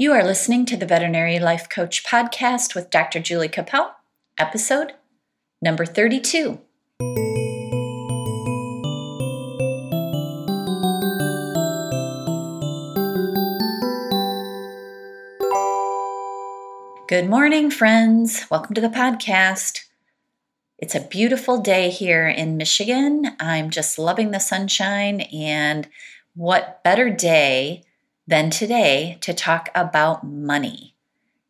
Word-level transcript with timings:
You 0.00 0.12
are 0.12 0.24
listening 0.24 0.64
to 0.64 0.78
the 0.78 0.86
Veterinary 0.86 1.38
Life 1.38 1.68
Coach 1.68 2.04
Podcast 2.04 2.74
with 2.74 2.88
Dr. 2.88 3.20
Julie 3.20 3.50
Cappel, 3.50 3.96
episode 4.38 4.94
number 5.60 5.84
32. 5.84 6.58
Good 17.06 17.28
morning, 17.28 17.70
friends. 17.70 18.46
Welcome 18.50 18.74
to 18.76 18.80
the 18.80 18.88
podcast. 18.88 19.80
It's 20.78 20.94
a 20.94 21.06
beautiful 21.06 21.58
day 21.58 21.90
here 21.90 22.26
in 22.26 22.56
Michigan. 22.56 23.36
I'm 23.38 23.68
just 23.68 23.98
loving 23.98 24.30
the 24.30 24.40
sunshine, 24.40 25.20
and 25.20 25.90
what 26.34 26.82
better 26.82 27.10
day 27.10 27.84
than 28.30 28.48
today 28.48 29.18
to 29.20 29.34
talk 29.34 29.68
about 29.74 30.24
money? 30.24 30.94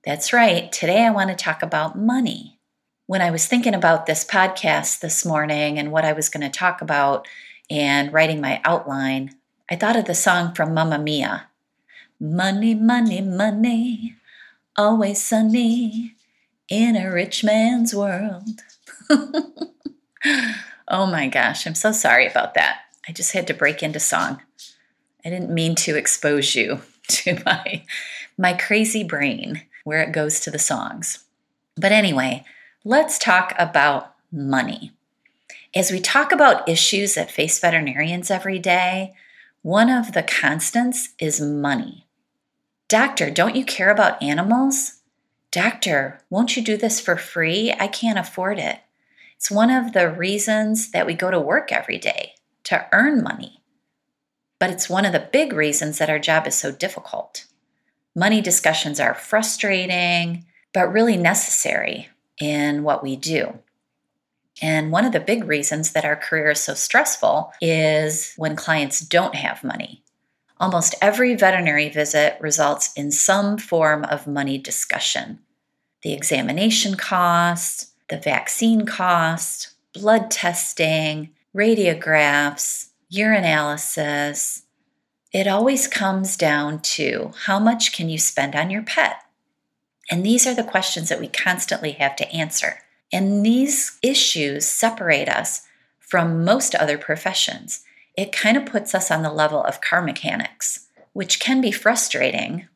That's 0.03 0.33
right, 0.33 0.73
today 0.73 1.05
I 1.05 1.11
want 1.11 1.29
to 1.29 1.37
talk 1.37 1.63
about 1.63 1.99
money. 1.99 2.59
When 3.05 3.21
I 3.21 3.31
was 3.31 3.47
thinking 3.47 3.75
about 3.75 4.07
this 4.07 4.25
podcast 4.25 5.01
this 5.01 5.27
morning 5.27 5.79
and 5.79 5.93
what 5.93 6.07
I 6.07 6.15
was 6.15 6.31
going 6.31 6.41
to 6.41 6.59
talk 6.59 6.81
about 6.81 7.29
and 7.69 8.11
writing 8.15 8.41
my 8.41 8.63
outline, 8.65 9.35
I 9.71 9.77
thought 9.77 9.97
of 9.97 10.07
the 10.07 10.15
song 10.15 10.55
from 10.55 10.73
Mamma 10.73 10.99
Mia 10.99 11.49
Money, 12.19 12.75
money, 12.75 13.21
money 13.21 14.17
always 14.75 15.23
sunny 15.23 16.15
in 16.71 16.97
a 16.97 17.13
rich 17.13 17.45
man's 17.45 17.95
world. 17.95 18.63
oh 20.89 21.07
my 21.07 21.29
gosh, 21.29 21.67
I'm 21.67 21.75
so 21.75 21.93
sorry 21.93 22.27
about 22.27 22.55
that. 22.55 22.79
I 23.07 23.13
just 23.13 23.33
had 23.33 23.47
to 23.49 23.55
break 23.55 23.83
into 23.83 24.01
song. 24.01 24.41
I 25.25 25.31
didn't 25.31 25.51
mean 25.51 25.75
to 25.77 25.97
expose 25.97 26.55
you 26.55 26.81
to 27.09 27.43
my 27.45 27.85
my 28.39 28.55
crazy 28.55 29.05
brain 29.05 29.63
where 29.85 30.03
it 30.03 30.13
goes 30.13 30.41
to 30.41 30.51
the 30.51 30.59
songs. 30.59 31.25
But 31.77 31.93
anyway, 31.93 32.45
let's 32.85 33.19
talk 33.19 33.55
about 33.59 34.15
money. 34.33 34.93
As 35.75 35.91
we 35.91 36.01
talk 36.01 36.33
about 36.33 36.69
issues 36.69 37.15
that 37.15 37.31
face 37.31 37.61
veterinarians 37.61 38.31
every 38.31 38.59
day, 38.59 39.15
one 39.63 39.91
of 39.91 40.13
the 40.13 40.23
constants 40.23 41.11
is 41.19 41.41
money. 41.41 42.07
Doctor, 42.89 43.31
don't 43.31 43.57
you 43.57 43.65
care 43.65 43.91
about 43.91 44.23
animals? 44.23 45.01
Doctor, 45.53 46.21
won't 46.31 46.57
you 46.57 46.63
do 46.63 46.77
this 46.77 47.01
for 47.01 47.17
free? 47.17 47.73
I 47.79 47.87
can't 47.87 48.19
afford 48.19 48.59
it. 48.59 48.81
It's 49.37 49.51
one 49.51 49.71
of 49.71 49.93
the 49.93 50.11
reasons 50.11 50.91
that 50.91 51.07
we 51.07 51.15
go 51.15 51.31
to 51.31 51.41
work 51.41 51.73
every 51.73 51.99
day 51.99 52.35
to 52.65 52.87
earn 52.93 53.23
money. 53.23 53.60
But 54.61 54.71
it's 54.71 54.89
one 54.89 55.05
of 55.05 55.13
the 55.13 55.29
big 55.33 55.53
reasons 55.53 55.99
that 55.99 56.11
our 56.11 56.21
job 56.21 56.47
is 56.47 56.55
so 56.55 56.71
difficult. 56.71 57.47
Money 58.15 58.41
discussions 58.41 59.01
are 59.01 59.15
frustrating, 59.15 60.45
but 60.73 60.93
really 60.93 61.17
necessary 61.17 62.09
in 62.39 62.85
what 62.85 63.03
we 63.03 63.17
do. 63.17 63.59
And 64.63 64.93
one 64.93 65.05
of 65.05 65.13
the 65.13 65.21
big 65.21 65.45
reasons 65.45 65.93
that 65.93 66.05
our 66.05 66.17
career 66.17 66.51
is 66.51 66.61
so 66.61 66.75
stressful 66.75 67.53
is 67.61 68.35
when 68.37 68.55
clients 68.57 69.01
don't 69.01 69.35
have 69.35 69.65
money. 69.65 70.03
Almost 70.59 70.95
every 71.01 71.35
veterinary 71.35 71.89
visit 71.89 72.37
results 72.41 72.93
in 72.95 73.11
some 73.11 73.57
form 73.57 74.05
of 74.05 74.27
money 74.27 74.59
discussion 74.59 75.41
the 76.03 76.15
examination 76.15 76.95
cost, 76.95 77.93
the 78.09 78.17
vaccine 78.17 78.87
cost, 78.87 79.73
blood 79.93 80.31
testing, 80.31 81.29
radiographs, 81.55 82.90
urinalysis. 83.13 84.63
It 85.33 85.47
always 85.47 85.87
comes 85.87 86.37
down 86.37 86.81
to 86.81 87.33
how 87.47 87.59
much 87.59 87.93
can 87.93 88.09
you 88.09 88.19
spend 88.19 88.55
on 88.55 88.71
your 88.71 88.83
pet? 88.83 89.17
And 90.11 90.25
these 90.25 90.47
are 90.47 90.55
the 90.55 90.65
questions 90.65 91.09
that 91.09 91.21
we 91.21 91.29
constantly 91.29 91.93
have 91.93 92.17
to 92.17 92.31
answer. 92.33 92.79
And 93.13 93.45
these 93.45 93.99
issues 94.03 94.67
separate 94.67 95.29
us 95.29 95.67
from 95.99 96.45
most 96.45 96.75
other 96.75 96.99
professions 96.99 97.85
it 98.17 98.33
kind 98.33 98.57
of 98.57 98.67
puts 98.67 98.95
us 98.95 99.11
on 99.11 99.23
the 99.23 99.33
level 99.33 99.63
of 99.65 99.81
car 99.81 100.03
mechanics, 100.03 100.89
which 101.13 101.41
can 101.41 101.61
be 101.61 101.73
frustrating 101.73 102.69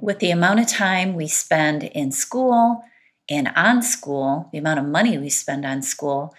with 0.00 0.18
the 0.18 0.30
amount 0.30 0.60
of 0.60 0.66
time 0.66 1.14
we 1.14 1.28
spend 1.28 1.84
in 1.84 2.12
school 2.12 2.84
and 3.30 3.50
on 3.54 3.82
school, 3.82 4.48
the 4.52 4.58
amount 4.58 4.80
of 4.80 4.84
money 4.84 5.16
we 5.16 5.30
spend 5.30 5.64
on 5.64 5.80
school. 5.80 6.34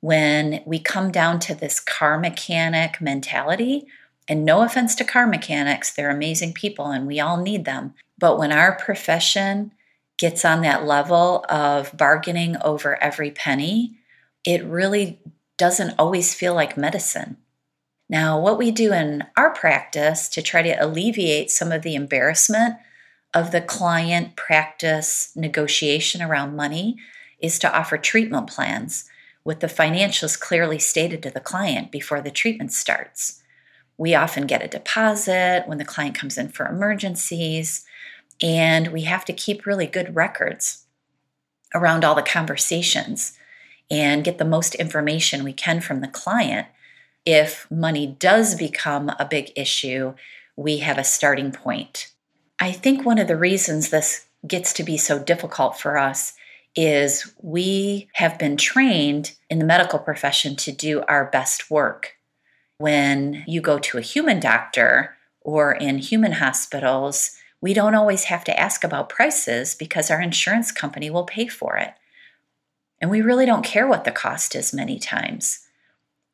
When 0.00 0.62
we 0.64 0.78
come 0.78 1.10
down 1.10 1.40
to 1.40 1.54
this 1.54 1.80
car 1.80 2.18
mechanic 2.18 3.00
mentality, 3.00 3.86
and 4.28 4.44
no 4.44 4.62
offense 4.62 4.94
to 4.96 5.04
car 5.04 5.26
mechanics, 5.26 5.92
they're 5.92 6.10
amazing 6.10 6.52
people 6.52 6.86
and 6.86 7.06
we 7.06 7.18
all 7.18 7.38
need 7.38 7.64
them. 7.64 7.94
But 8.18 8.38
when 8.38 8.52
our 8.52 8.76
profession 8.76 9.72
gets 10.18 10.44
on 10.44 10.60
that 10.62 10.84
level 10.84 11.46
of 11.48 11.96
bargaining 11.96 12.56
over 12.62 13.02
every 13.02 13.30
penny, 13.30 13.94
it 14.44 14.64
really 14.64 15.18
doesn't 15.56 15.94
always 15.98 16.34
feel 16.34 16.54
like 16.54 16.76
medicine. 16.76 17.38
Now, 18.10 18.38
what 18.38 18.58
we 18.58 18.70
do 18.70 18.92
in 18.92 19.24
our 19.36 19.52
practice 19.52 20.28
to 20.30 20.42
try 20.42 20.62
to 20.62 20.84
alleviate 20.84 21.50
some 21.50 21.72
of 21.72 21.82
the 21.82 21.94
embarrassment 21.94 22.76
of 23.34 23.50
the 23.50 23.60
client 23.60 24.36
practice 24.36 25.32
negotiation 25.34 26.22
around 26.22 26.56
money 26.56 26.96
is 27.40 27.58
to 27.60 27.76
offer 27.76 27.96
treatment 27.96 28.48
plans 28.48 29.08
with 29.48 29.60
the 29.60 29.66
financials 29.66 30.38
clearly 30.38 30.78
stated 30.78 31.22
to 31.22 31.30
the 31.30 31.40
client 31.40 31.90
before 31.90 32.20
the 32.20 32.30
treatment 32.30 32.70
starts. 32.70 33.42
We 33.96 34.14
often 34.14 34.46
get 34.46 34.62
a 34.62 34.68
deposit 34.68 35.62
when 35.64 35.78
the 35.78 35.86
client 35.86 36.14
comes 36.14 36.36
in 36.36 36.50
for 36.50 36.66
emergencies, 36.66 37.86
and 38.42 38.88
we 38.88 39.04
have 39.04 39.24
to 39.24 39.32
keep 39.32 39.64
really 39.64 39.86
good 39.86 40.14
records 40.14 40.84
around 41.74 42.04
all 42.04 42.14
the 42.14 42.20
conversations 42.20 43.38
and 43.90 44.22
get 44.22 44.36
the 44.36 44.44
most 44.44 44.74
information 44.74 45.42
we 45.42 45.54
can 45.54 45.80
from 45.80 46.02
the 46.02 46.08
client 46.08 46.66
if 47.24 47.66
money 47.70 48.06
does 48.06 48.54
become 48.54 49.10
a 49.18 49.24
big 49.24 49.50
issue, 49.56 50.12
we 50.56 50.78
have 50.80 50.98
a 50.98 51.04
starting 51.04 51.52
point. 51.52 52.12
I 52.58 52.70
think 52.70 53.06
one 53.06 53.18
of 53.18 53.28
the 53.28 53.36
reasons 53.36 53.88
this 53.88 54.26
gets 54.46 54.74
to 54.74 54.82
be 54.82 54.98
so 54.98 55.18
difficult 55.18 55.80
for 55.80 55.96
us 55.96 56.34
is 56.74 57.32
we 57.40 58.08
have 58.14 58.38
been 58.38 58.56
trained 58.56 59.34
in 59.50 59.58
the 59.58 59.64
medical 59.64 59.98
profession 59.98 60.56
to 60.56 60.72
do 60.72 61.02
our 61.08 61.26
best 61.30 61.70
work. 61.70 62.16
When 62.78 63.44
you 63.46 63.60
go 63.60 63.78
to 63.78 63.98
a 63.98 64.02
human 64.02 64.38
doctor 64.38 65.16
or 65.40 65.72
in 65.72 65.98
human 65.98 66.32
hospitals, 66.32 67.36
we 67.60 67.74
don't 67.74 67.94
always 67.94 68.24
have 68.24 68.44
to 68.44 68.58
ask 68.58 68.84
about 68.84 69.08
prices 69.08 69.74
because 69.74 70.10
our 70.10 70.20
insurance 70.20 70.70
company 70.70 71.10
will 71.10 71.24
pay 71.24 71.48
for 71.48 71.76
it. 71.76 71.94
And 73.00 73.10
we 73.10 73.20
really 73.20 73.46
don't 73.46 73.64
care 73.64 73.86
what 73.86 74.04
the 74.04 74.12
cost 74.12 74.54
is 74.54 74.72
many 74.72 74.98
times. 74.98 75.66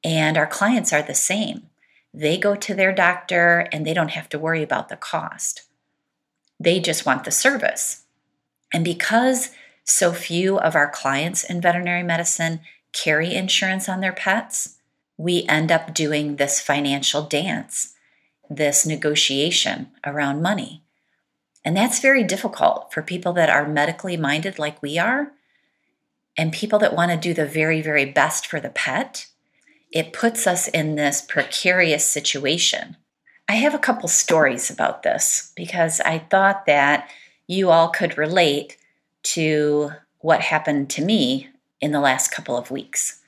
And 0.02 0.36
our 0.36 0.46
clients 0.46 0.92
are 0.92 1.02
the 1.02 1.14
same. 1.14 1.70
They 2.12 2.38
go 2.38 2.54
to 2.54 2.74
their 2.74 2.94
doctor 2.94 3.66
and 3.72 3.86
they 3.86 3.94
don't 3.94 4.10
have 4.10 4.28
to 4.30 4.38
worry 4.38 4.62
about 4.62 4.88
the 4.88 4.96
cost. 4.96 5.62
They 6.60 6.78
just 6.78 7.06
want 7.06 7.24
the 7.24 7.30
service. 7.30 8.04
And 8.72 8.84
because 8.84 9.50
so 9.84 10.12
few 10.12 10.58
of 10.58 10.74
our 10.74 10.90
clients 10.90 11.44
in 11.44 11.60
veterinary 11.60 12.02
medicine 12.02 12.60
carry 12.92 13.34
insurance 13.34 13.88
on 13.88 14.00
their 14.00 14.12
pets, 14.12 14.76
we 15.16 15.44
end 15.48 15.70
up 15.70 15.94
doing 15.94 16.36
this 16.36 16.60
financial 16.60 17.22
dance, 17.22 17.94
this 18.50 18.86
negotiation 18.86 19.88
around 20.04 20.42
money. 20.42 20.82
And 21.64 21.76
that's 21.76 22.00
very 22.00 22.24
difficult 22.24 22.92
for 22.92 23.02
people 23.02 23.32
that 23.34 23.50
are 23.50 23.68
medically 23.68 24.16
minded 24.16 24.58
like 24.58 24.82
we 24.82 24.98
are, 24.98 25.32
and 26.36 26.52
people 26.52 26.78
that 26.80 26.94
want 26.94 27.10
to 27.10 27.16
do 27.16 27.32
the 27.32 27.46
very, 27.46 27.80
very 27.80 28.04
best 28.04 28.46
for 28.46 28.60
the 28.60 28.70
pet 28.70 29.26
it 29.94 30.12
puts 30.12 30.46
us 30.46 30.66
in 30.66 30.96
this 30.96 31.22
precarious 31.22 32.04
situation. 32.04 32.96
I 33.48 33.54
have 33.54 33.74
a 33.74 33.78
couple 33.78 34.08
stories 34.08 34.68
about 34.68 35.04
this 35.04 35.52
because 35.54 36.00
I 36.00 36.18
thought 36.18 36.66
that 36.66 37.08
you 37.46 37.70
all 37.70 37.88
could 37.88 38.18
relate 38.18 38.76
to 39.24 39.90
what 40.20 40.40
happened 40.40 40.88
to 40.90 41.04
me 41.04 41.48
in 41.80 41.92
the 41.92 42.00
last 42.00 42.30
couple 42.30 42.56
of 42.56 42.70
weeks. 42.70 43.20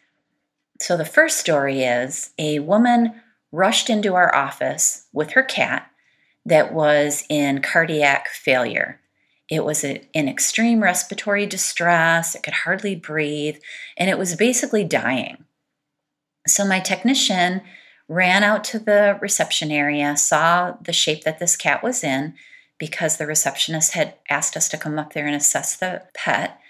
So, 0.81 0.97
the 0.97 1.05
first 1.05 1.39
story 1.39 1.83
is 1.83 2.31
a 2.39 2.59
woman 2.61 3.21
rushed 3.53 3.89
into 3.91 4.15
our 4.15 4.35
office 4.35 5.07
with 5.13 5.31
her 5.31 5.43
cat 5.43 5.91
that 6.45 6.73
was 6.73 7.25
in 7.29 7.61
cardiac 7.61 8.29
failure. 8.29 9.01
It 9.49 9.65
was 9.65 9.85
in 9.85 10.07
extreme 10.15 10.83
respiratory 10.83 11.47
distress, 11.47 12.35
it 12.35 12.43
could 12.43 12.55
hardly 12.55 12.97
breathe, 12.97 13.59
and 13.97 14.11
it 14.11 14.19
was 14.19 14.35
basically 14.35 14.85
dying. 14.85 15.45
So 16.47 16.67
my 16.67 16.81
technician 16.81 17.63
ran 18.09 18.43
out 18.43 18.65
to 18.65 18.79
the 18.79 19.19
reception 19.21 19.71
area, 19.71 20.17
saw 20.17 20.77
the 20.81 20.93
shape 20.93 21.25
that 21.25 21.39
this 21.39 21.57
cat 21.57 21.83
was 21.83 22.05
in 22.05 22.35
because 22.79 23.17
the 23.17 23.27
receptionist 23.27 23.93
had 23.93 24.15
asked 24.29 24.57
us 24.57 24.69
to 24.69 24.77
come 24.77 24.99
up 24.99 25.13
there 25.13 25.27
and 25.27 25.35
assess 25.35 25.77
the 25.77 26.03
pet. 26.15 26.61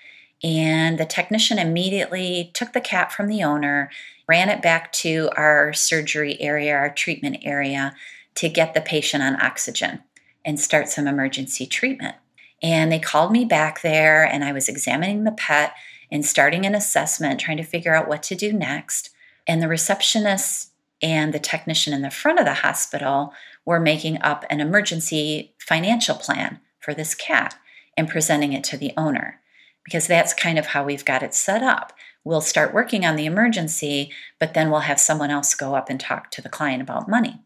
And 0.43 0.99
the 0.99 1.07
technician 1.07 1.59
immediately 1.59 2.51
took 2.55 2.73
the 2.73 2.81
cat 2.81 3.13
from 3.13 3.29
the 3.29 3.43
owner, 3.43 3.91
ran 4.29 4.49
it 4.49 4.63
back 4.63 4.93
to 4.93 5.31
our 5.37 5.73
surgery 5.73 6.41
area, 6.41 6.75
our 6.75 6.91
treatment 6.91 7.39
area, 7.43 7.95
to 8.37 8.49
get 8.49 8.75
the 8.75 8.81
patient 8.81 9.23
on 9.23 9.41
oxygen. 9.43 10.03
and 10.47 10.61
start 10.61 10.89
some 10.89 11.09
emergency 11.09 11.67
treatment. 11.67 12.15
And 12.63 12.91
they 12.91 13.01
called 13.01 13.33
me 13.33 13.45
back 13.45 13.83
there, 13.83 14.25
and 14.25 14.45
I 14.45 14.53
was 14.53 14.69
examining 14.69 15.25
the 15.25 15.33
pet 15.33 15.75
and 16.11 16.25
starting 16.25 16.65
an 16.65 16.75
assessment, 16.75 17.41
trying 17.41 17.57
to 17.59 17.65
figure 17.65 17.95
out 17.95 18.09
what 18.09 18.23
to 18.23 18.35
do 18.37 18.53
next. 18.53 19.11
And 19.47 19.61
the 19.61 19.69
receptionist 19.69 20.71
and 21.03 21.33
the 21.33 21.39
technician 21.39 21.93
in 21.93 22.03
the 22.03 22.11
front 22.11 22.39
of 22.39 22.45
the 22.45 22.55
hospital 22.55 23.33
were 23.65 23.81
making 23.81 24.21
up 24.23 24.45
an 24.49 24.61
emergency 24.61 25.55
financial 25.59 26.15
plan 26.15 26.61
for 26.81 26.95
this 26.95 27.15
cat 27.15 27.57
and 27.97 28.09
presenting 28.09 28.53
it 28.53 28.65
to 28.65 28.77
the 28.77 28.93
owner 28.97 29.41
because 29.85 30.07
that's 30.07 30.35
kind 30.35 30.59
of 30.59 30.67
how 30.67 30.85
we've 30.85 31.05
got 31.05 31.23
it 31.23 31.33
set 31.33 31.63
up. 31.63 31.93
We'll 32.25 32.41
start 32.41 32.75
working 32.75 33.07
on 33.07 33.15
the 33.15 33.27
emergency, 33.27 34.11
but 34.41 34.53
then 34.53 34.71
we'll 34.71 34.81
have 34.81 34.99
someone 34.99 35.31
else 35.31 35.55
go 35.55 35.77
up 35.77 35.89
and 35.89 36.01
talk 36.01 36.31
to 36.33 36.43
the 36.43 36.49
client 36.49 36.83
about 36.83 37.09
money. 37.09 37.41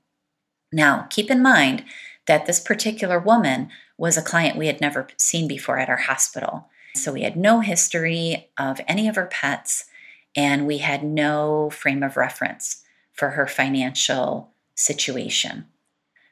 Now, 0.73 1.07
keep 1.11 1.31
in 1.31 1.43
mind 1.43 1.85
that 2.27 2.47
this 2.47 2.61
particular 2.61 3.19
woman 3.19 3.69
was 3.99 4.17
a 4.17 4.23
client 4.23 4.57
we 4.57 4.69
had 4.69 4.81
never 4.81 5.09
seen 5.19 5.47
before 5.47 5.79
at 5.79 5.91
our 5.91 5.99
hospital. 5.99 6.69
So 6.95 7.13
we 7.13 7.23
had 7.23 7.37
no 7.37 7.61
history 7.61 8.49
of 8.57 8.81
any 8.89 9.07
of 9.07 9.17
her 9.17 9.27
pets, 9.27 9.85
and 10.35 10.67
we 10.67 10.79
had 10.79 11.05
no 11.05 11.69
frame 11.71 12.03
of 12.03 12.17
reference 12.17 12.83
for 13.21 13.31
her 13.31 13.47
financial 13.47 14.51
situation. 14.75 15.67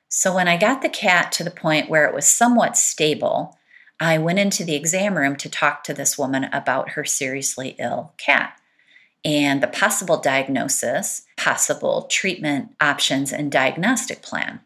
So 0.09 0.35
when 0.35 0.49
I 0.49 0.57
got 0.57 0.81
the 0.81 0.89
cat 0.89 1.31
to 1.33 1.45
the 1.45 1.51
point 1.51 1.91
where 1.91 2.07
it 2.07 2.15
was 2.15 2.27
somewhat 2.27 2.79
stable, 2.79 3.59
I 4.01 4.17
went 4.17 4.39
into 4.39 4.65
the 4.65 4.75
exam 4.75 5.19
room 5.19 5.37
to 5.37 5.51
talk 5.51 5.85
to 5.85 5.93
this 5.93 6.17
woman 6.17 6.45
about 6.45 6.93
her 6.93 7.05
seriously 7.05 7.77
ill 7.79 8.15
cat 8.17 8.59
and 9.23 9.63
the 9.63 9.69
possible 9.69 10.17
diagnosis, 10.17 11.27
possible 11.37 12.07
treatment 12.11 12.75
options, 12.81 13.33
and 13.33 13.53
diagnostic 13.53 14.23
plan. 14.23 14.61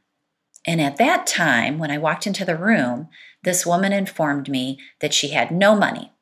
And 0.65 0.81
at 0.81 0.99
that 0.99 1.27
time, 1.27 1.81
when 1.81 1.91
I 1.91 1.99
walked 1.99 2.29
into 2.29 2.45
the 2.45 2.57
room, 2.57 3.09
this 3.43 3.67
woman 3.67 3.93
informed 3.93 4.49
me 4.49 4.79
that 5.01 5.13
she 5.13 5.31
had 5.31 5.51
no 5.51 5.75
money. 5.75 6.13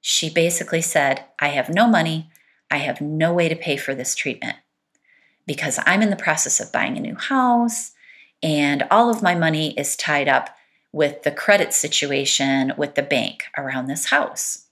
She 0.00 0.28
basically 0.28 0.82
said, 0.82 1.24
I 1.38 1.48
have 1.48 1.68
no 1.68 1.86
money. 1.86 2.30
I 2.68 2.78
have 2.78 3.00
no 3.00 3.32
way 3.32 3.48
to 3.48 3.54
pay 3.54 3.76
for 3.76 3.94
this 3.94 4.16
treatment 4.16 4.56
because 5.46 5.78
I'm 5.86 6.02
in 6.02 6.10
the 6.10 6.16
process 6.16 6.60
of 6.60 6.72
buying 6.72 6.96
a 6.96 7.00
new 7.00 7.16
house 7.16 7.92
and 8.42 8.84
all 8.90 9.10
of 9.10 9.22
my 9.22 9.34
money 9.34 9.72
is 9.78 9.96
tied 9.96 10.28
up 10.28 10.56
with 10.92 11.22
the 11.22 11.30
credit 11.30 11.72
situation 11.72 12.72
with 12.76 12.94
the 12.94 13.02
bank 13.02 13.44
around 13.56 13.86
this 13.86 14.06
house. 14.06 14.66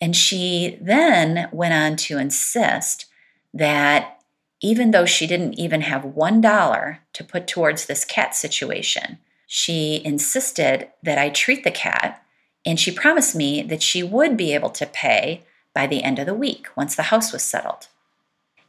And 0.00 0.14
she 0.14 0.78
then 0.80 1.48
went 1.52 1.74
on 1.74 1.96
to 1.96 2.18
insist 2.18 3.06
that 3.52 4.20
even 4.60 4.90
though 4.90 5.06
she 5.06 5.26
didn't 5.26 5.58
even 5.58 5.82
have 5.82 6.02
$1 6.02 6.98
to 7.12 7.24
put 7.24 7.46
towards 7.46 7.86
this 7.86 8.04
cat 8.04 8.34
situation, 8.34 9.18
she 9.46 10.02
insisted 10.04 10.88
that 11.02 11.18
I 11.18 11.30
treat 11.30 11.64
the 11.64 11.70
cat, 11.70 12.22
and 12.66 12.78
she 12.78 12.90
promised 12.90 13.34
me 13.34 13.62
that 13.62 13.82
she 13.82 14.02
would 14.02 14.36
be 14.36 14.52
able 14.52 14.70
to 14.70 14.86
pay 14.86 15.44
by 15.72 15.86
the 15.86 16.02
end 16.02 16.18
of 16.18 16.26
the 16.26 16.34
week 16.34 16.68
once 16.76 16.94
the 16.94 17.04
house 17.04 17.32
was 17.32 17.42
settled. 17.42 17.88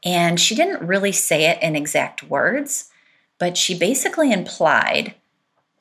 And 0.04 0.40
she 0.40 0.56
didn't 0.56 0.88
really 0.88 1.12
say 1.12 1.46
it 1.46 1.62
in 1.62 1.76
exact 1.76 2.24
words, 2.24 2.90
but 3.38 3.58
she 3.58 3.78
basically 3.78 4.32
implied 4.32 5.16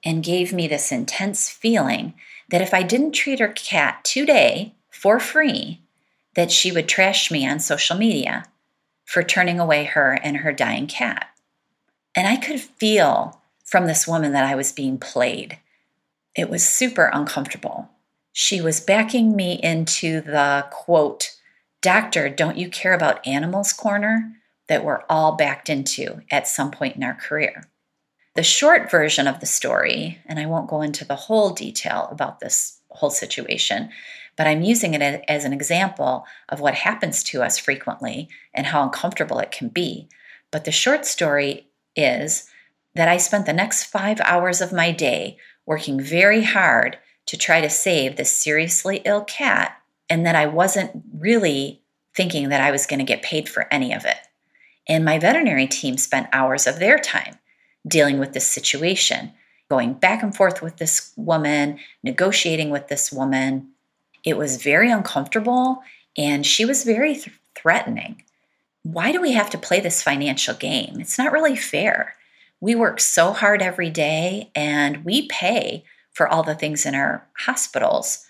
and 0.05 0.25
gave 0.25 0.53
me 0.53 0.67
this 0.67 0.93
intense 0.93 1.49
feeling 1.49 2.15
that 2.50 2.62
if 2.62 2.73
I 2.73 2.82
didn't 2.82 3.12
treat 3.12 3.41
her 3.41 3.49
cat 3.49 4.05
today 4.05 4.75
for 4.91 5.20
free, 5.20 5.81
that 6.35 6.50
she 6.50 6.73
would 6.73 6.88
trash 6.88 7.31
me 7.31 7.49
on 7.49 7.61
social 7.61 7.97
media 7.97 8.44
for 9.05 9.23
turning 9.23 9.59
away 9.59 9.85
her 9.85 10.19
and 10.23 10.38
her 10.38 10.53
dying 10.53 10.87
cat. 10.87 11.29
And 12.14 12.26
I 12.26 12.37
could 12.37 12.61
feel 12.61 13.41
from 13.64 13.87
this 13.87 14.06
woman 14.09 14.32
that 14.32 14.44
I 14.44 14.55
was 14.55 14.73
being 14.73 14.99
played. 14.99 15.59
It 16.35 16.49
was 16.49 16.69
super 16.69 17.11
uncomfortable. 17.12 17.91
She 18.32 18.61
was 18.61 18.81
backing 18.81 19.35
me 19.35 19.61
into 19.62 20.21
the 20.21 20.67
quote, 20.71 21.38
Doctor, 21.80 22.28
don't 22.28 22.58
you 22.58 22.69
care 22.69 22.92
about 22.92 23.26
animals 23.26 23.72
corner 23.72 24.32
that 24.69 24.84
we're 24.84 25.02
all 25.08 25.36
backed 25.36 25.69
into 25.69 26.20
at 26.30 26.48
some 26.48 26.70
point 26.70 26.96
in 26.96 27.02
our 27.02 27.14
career. 27.14 27.64
The 28.34 28.42
short 28.42 28.90
version 28.90 29.26
of 29.26 29.40
the 29.40 29.46
story, 29.46 30.19
and 30.26 30.38
I 30.38 30.46
won't 30.46 30.69
go 30.69 30.82
into 30.82 31.04
the 31.04 31.16
whole 31.16 31.50
detail 31.50 32.08
about 32.10 32.40
this 32.40 32.80
whole 32.90 33.10
situation, 33.10 33.90
but 34.36 34.46
I'm 34.46 34.62
using 34.62 34.94
it 34.94 35.25
as 35.28 35.44
an 35.44 35.52
example 35.52 36.25
of 36.48 36.60
what 36.60 36.75
happens 36.75 37.25
to 37.25 37.42
us 37.42 37.58
frequently 37.58 38.28
and 38.54 38.66
how 38.66 38.84
uncomfortable 38.84 39.40
it 39.40 39.50
can 39.50 39.69
be. 39.69 40.08
But 40.52 40.64
the 40.64 40.72
short 40.72 41.04
story 41.04 41.69
is 41.96 42.48
that 42.94 43.08
I 43.08 43.16
spent 43.16 43.46
the 43.46 43.52
next 43.52 43.84
five 43.84 44.20
hours 44.20 44.60
of 44.60 44.72
my 44.72 44.92
day 44.92 45.38
working 45.66 46.00
very 46.00 46.42
hard 46.42 46.98
to 47.26 47.36
try 47.36 47.60
to 47.60 47.69
save 47.69 48.16
this 48.16 48.32
seriously 48.32 49.02
ill 49.04 49.25
cat, 49.25 49.77
and 50.10 50.25
that 50.26 50.34
I 50.34 50.46
wasn't 50.46 51.02
really 51.19 51.82
thinking 52.14 52.49
that 52.49 52.60
I 52.60 52.70
was 52.70 52.87
going 52.87 52.99
to 52.99 53.05
get 53.05 53.22
paid 53.22 53.49
for 53.49 53.72
any 53.72 53.93
of 53.93 54.05
it. 54.05 54.16
And 54.88 55.05
my 55.05 55.19
veterinary 55.19 55.66
team 55.66 55.99
spent 55.99 56.28
hours 56.32 56.66
of 56.66 56.78
their 56.78 56.99
time 56.99 57.38
dealing 57.87 58.19
with 58.19 58.32
this 58.32 58.46
situation, 58.46 59.32
going 59.70 59.94
back 59.94 60.22
and 60.22 60.34
forth 60.34 60.62
with 60.62 60.78
this 60.78 61.12
woman, 61.16 61.78
negotiating 62.02 62.70
with 62.70 62.88
this 62.88 63.12
woman. 63.12 63.69
It 64.25 64.37
was 64.37 64.62
very 64.62 64.90
uncomfortable 64.90 65.82
and 66.16 66.44
she 66.44 66.64
was 66.64 66.84
very 66.84 67.14
th- 67.14 67.31
threatening. 67.54 68.22
Why 68.82 69.12
do 69.12 69.20
we 69.20 69.32
have 69.32 69.50
to 69.50 69.58
play 69.58 69.81
this 69.81 70.02
financial 70.02 70.54
game? 70.54 70.96
It's 71.00 71.19
not 71.19 71.32
really 71.32 71.56
fair. 71.56 72.14
We 72.61 72.75
work 72.75 72.99
so 73.00 73.32
hard 73.32 73.62
every 73.62 73.90
day 73.90 74.50
and 74.54 75.04
we 75.04 75.28
pay 75.28 75.84
for 76.12 76.26
all 76.26 76.43
the 76.43 76.54
things 76.54 76.84
in 76.84 76.94
our 76.94 77.26
hospitals. 77.38 78.26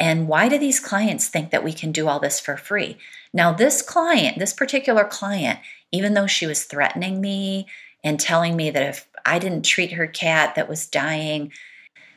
And 0.00 0.26
why 0.26 0.48
do 0.48 0.58
these 0.58 0.80
clients 0.80 1.28
think 1.28 1.50
that 1.50 1.62
we 1.62 1.74
can 1.74 1.92
do 1.92 2.08
all 2.08 2.18
this 2.18 2.40
for 2.40 2.56
free? 2.56 2.96
Now, 3.34 3.52
this 3.52 3.82
client, 3.82 4.38
this 4.38 4.54
particular 4.54 5.04
client, 5.04 5.60
even 5.92 6.14
though 6.14 6.26
she 6.26 6.46
was 6.46 6.64
threatening 6.64 7.20
me 7.20 7.66
and 8.02 8.18
telling 8.18 8.56
me 8.56 8.70
that 8.70 8.82
if 8.82 9.06
I 9.26 9.38
didn't 9.38 9.62
treat 9.62 9.92
her 9.92 10.06
cat 10.06 10.54
that 10.54 10.70
was 10.70 10.86
dying, 10.86 11.52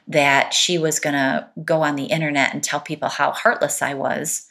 that 0.08 0.54
she 0.54 0.78
was 0.78 1.00
going 1.00 1.14
to 1.14 1.50
go 1.64 1.82
on 1.82 1.98
the 1.98 2.06
internet 2.06 2.54
and 2.54 2.64
tell 2.64 2.80
people 2.80 3.10
how 3.10 3.32
heartless 3.32 3.82
I 3.82 3.94
was. 3.94 4.48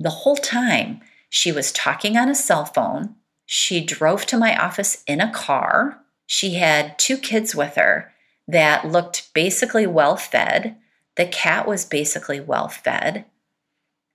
The 0.00 0.10
whole 0.10 0.36
time, 0.36 1.00
she 1.30 1.52
was 1.52 1.72
talking 1.72 2.16
on 2.16 2.28
a 2.28 2.34
cell 2.34 2.64
phone. 2.64 3.14
She 3.46 3.84
drove 3.84 4.26
to 4.26 4.36
my 4.36 4.56
office 4.56 5.04
in 5.06 5.20
a 5.20 5.32
car. 5.32 6.00
She 6.26 6.54
had 6.54 6.98
two 6.98 7.18
kids 7.18 7.54
with 7.54 7.76
her 7.76 8.12
that 8.48 8.86
looked 8.86 9.32
basically 9.32 9.86
well 9.86 10.16
fed. 10.16 10.76
The 11.16 11.26
cat 11.26 11.66
was 11.66 11.84
basically 11.84 12.40
well 12.40 12.68
fed. 12.68 13.24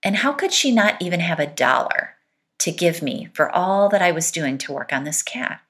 And 0.04 0.18
how 0.18 0.34
could 0.34 0.54
she 0.54 0.72
not 0.72 1.02
even 1.02 1.20
have 1.20 1.40
a 1.40 1.48
dollar 1.48 2.16
to 2.60 2.72
give 2.72 3.02
me 3.02 3.30
for 3.34 3.50
all 3.54 3.90
that 3.90 4.02
I 4.02 4.12
was 4.12 4.32
doing 4.32 4.58
to 4.60 4.74
work 4.74 4.92
on 4.94 5.04
this 5.04 5.24
cat? 5.24 5.62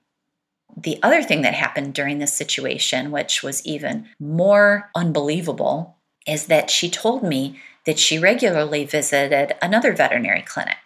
The 0.75 0.99
other 1.03 1.23
thing 1.23 1.41
that 1.41 1.53
happened 1.53 1.93
during 1.93 2.19
this 2.19 2.33
situation, 2.33 3.11
which 3.11 3.43
was 3.43 3.65
even 3.65 4.07
more 4.19 4.89
unbelievable, 4.95 5.97
is 6.27 6.45
that 6.45 6.69
she 6.69 6.89
told 6.89 7.23
me 7.23 7.59
that 7.85 7.99
she 7.99 8.19
regularly 8.19 8.85
visited 8.85 9.55
another 9.61 9.93
veterinary 9.93 10.41
clinic. 10.41 10.77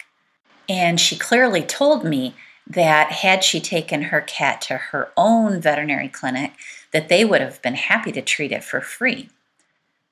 And 0.70 1.00
she 1.00 1.18
clearly 1.18 1.62
told 1.62 2.06
me 2.06 2.36
that 2.66 3.12
had 3.12 3.44
she 3.44 3.60
taken 3.60 4.04
her 4.04 4.22
cat 4.22 4.62
to 4.62 4.78
her 4.78 5.12
own 5.18 5.60
veterinary 5.60 6.08
clinic, 6.08 6.54
that 6.92 7.10
they 7.10 7.26
would 7.26 7.42
have 7.42 7.62
been 7.62 7.76
happy 7.76 8.12
to 8.14 8.22
treat 8.22 8.52
it 8.52 8.64
for 8.64 8.80
free. 8.80 9.30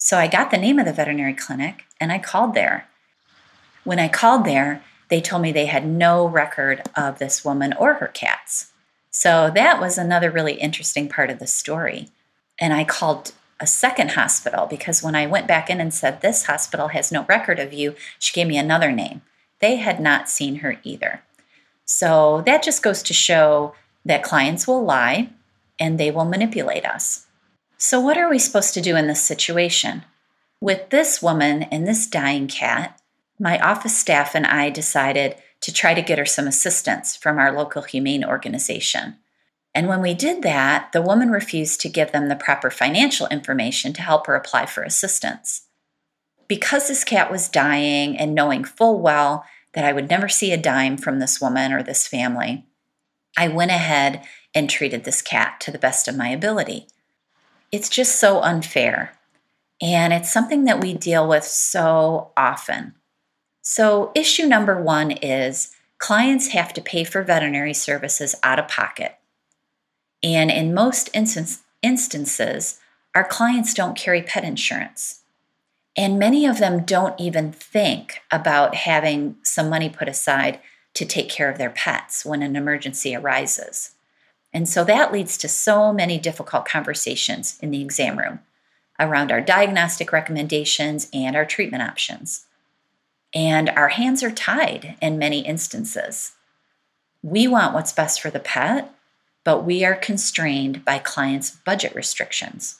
So 0.03 0.17
I 0.17 0.25
got 0.25 0.50
the 0.50 0.58
name 0.58 0.79
of 0.79 0.86
the 0.86 0.93
veterinary 0.93 1.36
clinic 1.36 1.84
and 2.00 2.12
I 2.12 2.17
called 2.17 2.55
there. 2.55 2.88
When 3.84 4.00
I 4.00 4.08
called 4.08 4.46
there, 4.46 4.84
they 5.10 5.22
told 5.22 5.43
me 5.43 5.51
they 5.51 5.67
had 5.67 5.86
no 5.86 6.27
record 6.27 6.81
of 6.98 7.20
this 7.20 7.46
woman 7.46 7.72
or 7.77 7.93
her 7.93 8.08
cats. 8.08 8.72
So 9.12 9.51
that 9.53 9.79
was 9.79 10.00
another 10.00 10.31
really 10.31 10.55
interesting 10.55 11.08
part 11.08 11.29
of 11.29 11.38
the 11.38 11.46
story. 11.46 12.10
And 12.60 12.74
I 12.74 12.84
called 12.84 13.34
a 13.60 13.67
second 13.67 14.12
hospital 14.12 14.65
because 14.65 15.03
when 15.03 15.13
I 15.13 15.27
went 15.27 15.48
back 15.48 15.70
in 15.70 15.79
and 15.79 15.93
said, 15.93 16.22
This 16.22 16.48
hospital 16.48 16.88
has 16.88 17.12
no 17.12 17.24
record 17.25 17.60
of 17.60 17.72
you, 17.72 17.93
she 18.17 18.34
gave 18.34 18.48
me 18.48 18.58
another 18.58 18.91
name. 18.91 19.22
They 19.60 19.75
had 19.75 20.00
not 20.00 20.29
seen 20.29 20.58
her 20.58 20.79
either. 20.84 21.22
So 21.86 22.41
that 22.48 22.63
just 22.63 22.81
goes 22.81 23.03
to 23.03 23.13
show 23.13 23.75
that 24.03 24.24
clients 24.24 24.65
will 24.65 24.84
lie 24.84 25.29
and 25.79 26.00
they 26.00 26.10
will 26.10 26.25
manipulate 26.25 26.86
us. 26.86 27.27
So, 27.83 28.00
what 28.00 28.15
are 28.15 28.29
we 28.29 28.38
supposed 28.38 28.75
to 28.75 28.81
do 28.81 28.95
in 28.95 29.07
this 29.07 29.23
situation? 29.23 30.03
With 30.61 30.91
this 30.91 31.19
woman 31.19 31.63
and 31.63 31.88
this 31.88 32.05
dying 32.05 32.47
cat, 32.47 33.01
my 33.39 33.57
office 33.57 33.97
staff 33.97 34.35
and 34.35 34.45
I 34.45 34.69
decided 34.69 35.35
to 35.61 35.73
try 35.73 35.95
to 35.95 36.03
get 36.03 36.19
her 36.19 36.25
some 36.27 36.45
assistance 36.45 37.15
from 37.15 37.39
our 37.39 37.51
local 37.51 37.81
humane 37.81 38.23
organization. 38.23 39.17
And 39.73 39.88
when 39.88 40.00
we 40.00 40.13
did 40.13 40.43
that, 40.43 40.91
the 40.91 41.01
woman 41.01 41.31
refused 41.31 41.81
to 41.81 41.89
give 41.89 42.11
them 42.11 42.29
the 42.29 42.35
proper 42.35 42.69
financial 42.69 43.25
information 43.29 43.93
to 43.93 44.03
help 44.03 44.27
her 44.27 44.35
apply 44.35 44.67
for 44.67 44.83
assistance. 44.83 45.63
Because 46.47 46.88
this 46.88 47.03
cat 47.03 47.31
was 47.31 47.50
dying 47.50 48.15
and 48.15 48.35
knowing 48.35 48.63
full 48.63 49.01
well 49.01 49.43
that 49.73 49.85
I 49.85 49.91
would 49.91 50.07
never 50.07 50.29
see 50.29 50.51
a 50.51 50.57
dime 50.57 50.97
from 50.97 51.17
this 51.17 51.41
woman 51.41 51.73
or 51.73 51.81
this 51.81 52.05
family, 52.05 52.63
I 53.35 53.47
went 53.47 53.71
ahead 53.71 54.23
and 54.53 54.69
treated 54.69 55.03
this 55.03 55.23
cat 55.23 55.59
to 55.61 55.71
the 55.71 55.79
best 55.79 56.07
of 56.07 56.15
my 56.15 56.29
ability. 56.29 56.85
It's 57.72 57.90
just 57.90 58.20
so 58.20 58.42
unfair. 58.42 59.13
And 59.82 60.13
it's 60.13 60.32
something 60.32 60.66
that 60.66 60.82
we 60.82 60.94
deal 60.94 61.28
with 61.28 61.44
so 61.44 62.32
often. 62.38 62.94
So, 63.62 64.12
issue 64.16 64.46
number 64.46 64.82
one 64.82 65.12
is 65.12 65.75
clients 65.98 66.50
have 66.50 66.74
to 66.74 66.82
pay 66.82 67.04
for 67.04 67.24
veterinary 67.24 67.74
services 67.74 68.36
out 68.44 68.60
of 68.60 68.68
pocket. 68.68 69.18
And 70.24 70.51
in 70.51 70.74
most 70.74 71.10
instance, 71.13 71.62
instances, 71.82 72.80
our 73.16 73.24
clients 73.24 73.74
don't 73.74 73.98
carry 73.98 74.22
pet 74.22 74.44
insurance. 74.44 75.22
And 75.98 76.20
many 76.20 76.46
of 76.46 76.60
them 76.60 76.86
don't 76.86 77.20
even 77.20 77.51
think 77.51 78.22
about 78.32 78.75
having 78.75 79.36
some 79.44 79.70
money 79.70 79.90
put 79.90 80.08
aside 80.08 80.60
to 80.94 81.06
take 81.06 81.30
care 81.30 81.50
of 81.50 81.58
their 81.58 81.70
pets 81.70 82.25
when 82.25 82.42
an 82.42 82.56
emergency 82.56 83.16
arises. 83.16 83.92
And 84.53 84.67
so 84.67 84.84
that 84.84 85.13
leads 85.13 85.38
to 85.39 85.48
so 85.48 85.93
many 85.93 86.17
difficult 86.17 86.65
conversations 86.65 87.58
in 87.62 87.72
the 87.72 87.81
exam 87.81 88.20
room 88.20 88.39
around 89.00 89.31
our 89.31 89.41
diagnostic 89.41 90.12
recommendations 90.12 91.10
and 91.13 91.36
our 91.36 91.46
treatment 91.46 91.84
options. 91.84 92.46
And 93.34 93.70
our 93.70 93.89
hands 93.89 94.24
are 94.24 94.31
tied 94.31 94.96
in 95.01 95.17
many 95.17 95.39
instances. 95.39 96.34
We 97.24 97.48
want 97.48 97.74
what's 97.74 97.93
best 97.93 98.22
for 98.22 98.29
the 98.29 98.39
pet, 98.39 98.93
but 99.43 99.63
we 99.63 99.84
are 99.86 99.96
constrained 99.96 100.84
by 100.84 101.00
clients' 101.00 101.51
budget 101.51 101.96
restrictions. 101.96 102.79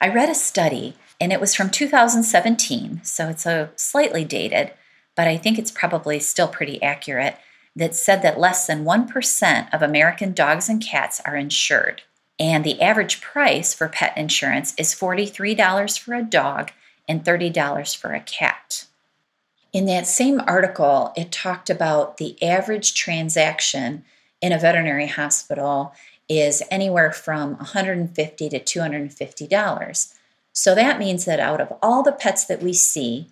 I 0.00 0.08
read 0.08 0.30
a 0.30 0.34
study, 0.34 0.96
and 1.20 1.32
it 1.32 1.40
was 1.40 1.54
from 1.54 1.70
2017, 1.70 3.04
so 3.04 3.28
it's 3.28 3.46
a 3.46 3.70
slightly 3.76 4.24
dated, 4.24 4.72
but 5.14 5.28
I 5.28 5.36
think 5.36 5.58
it's 5.58 5.70
probably 5.70 6.18
still 6.18 6.48
pretty 6.48 6.82
accurate, 6.82 7.36
that 7.74 7.94
said 7.94 8.22
that 8.22 8.38
less 8.38 8.66
than 8.66 8.84
1% 8.84 9.74
of 9.74 9.82
American 9.82 10.32
dogs 10.32 10.68
and 10.68 10.82
cats 10.82 11.20
are 11.24 11.36
insured. 11.36 12.02
And 12.38 12.64
the 12.64 12.80
average 12.80 13.20
price 13.20 13.72
for 13.72 13.88
pet 13.88 14.16
insurance 14.16 14.74
is 14.76 14.94
$43 14.94 15.98
for 15.98 16.14
a 16.14 16.22
dog 16.22 16.72
and 17.08 17.24
$30 17.24 17.96
for 17.96 18.12
a 18.12 18.20
cat. 18.20 18.86
In 19.72 19.86
that 19.86 20.06
same 20.06 20.40
article, 20.46 21.12
it 21.16 21.32
talked 21.32 21.70
about 21.70 22.18
the 22.18 22.40
average 22.42 22.94
transaction 22.94 24.04
in 24.40 24.52
a 24.52 24.58
veterinary 24.58 25.06
hospital 25.06 25.94
is 26.28 26.62
anywhere 26.70 27.12
from 27.12 27.56
$150 27.56 28.14
to 28.14 28.60
$250. 28.60 30.14
So 30.52 30.74
that 30.74 30.98
means 30.98 31.24
that 31.24 31.40
out 31.40 31.60
of 31.60 31.72
all 31.82 32.02
the 32.02 32.12
pets 32.12 32.44
that 32.46 32.62
we 32.62 32.72
see, 32.74 33.28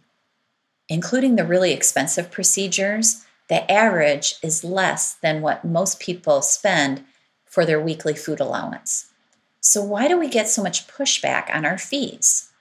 including 0.89 1.37
the 1.37 1.45
really 1.45 1.73
expensive 1.73 2.31
procedures, 2.31 3.25
the 3.51 3.71
average 3.71 4.37
is 4.45 4.63
less 4.63 5.15
than 5.15 5.43
what 5.43 5.65
most 5.65 5.99
people 5.99 6.41
spend 6.41 7.05
for 7.45 7.67
their 7.67 7.81
weekly 7.81 8.15
food 8.15 8.39
allowance. 8.39 9.11
So, 9.61 9.83
why 9.83 10.07
do 10.07 10.17
we 10.17 10.29
get 10.29 10.49
so 10.49 10.63
much 10.63 10.87
pushback 10.87 11.53
on 11.53 11.67
our 11.67 11.77
fees? 11.77 12.53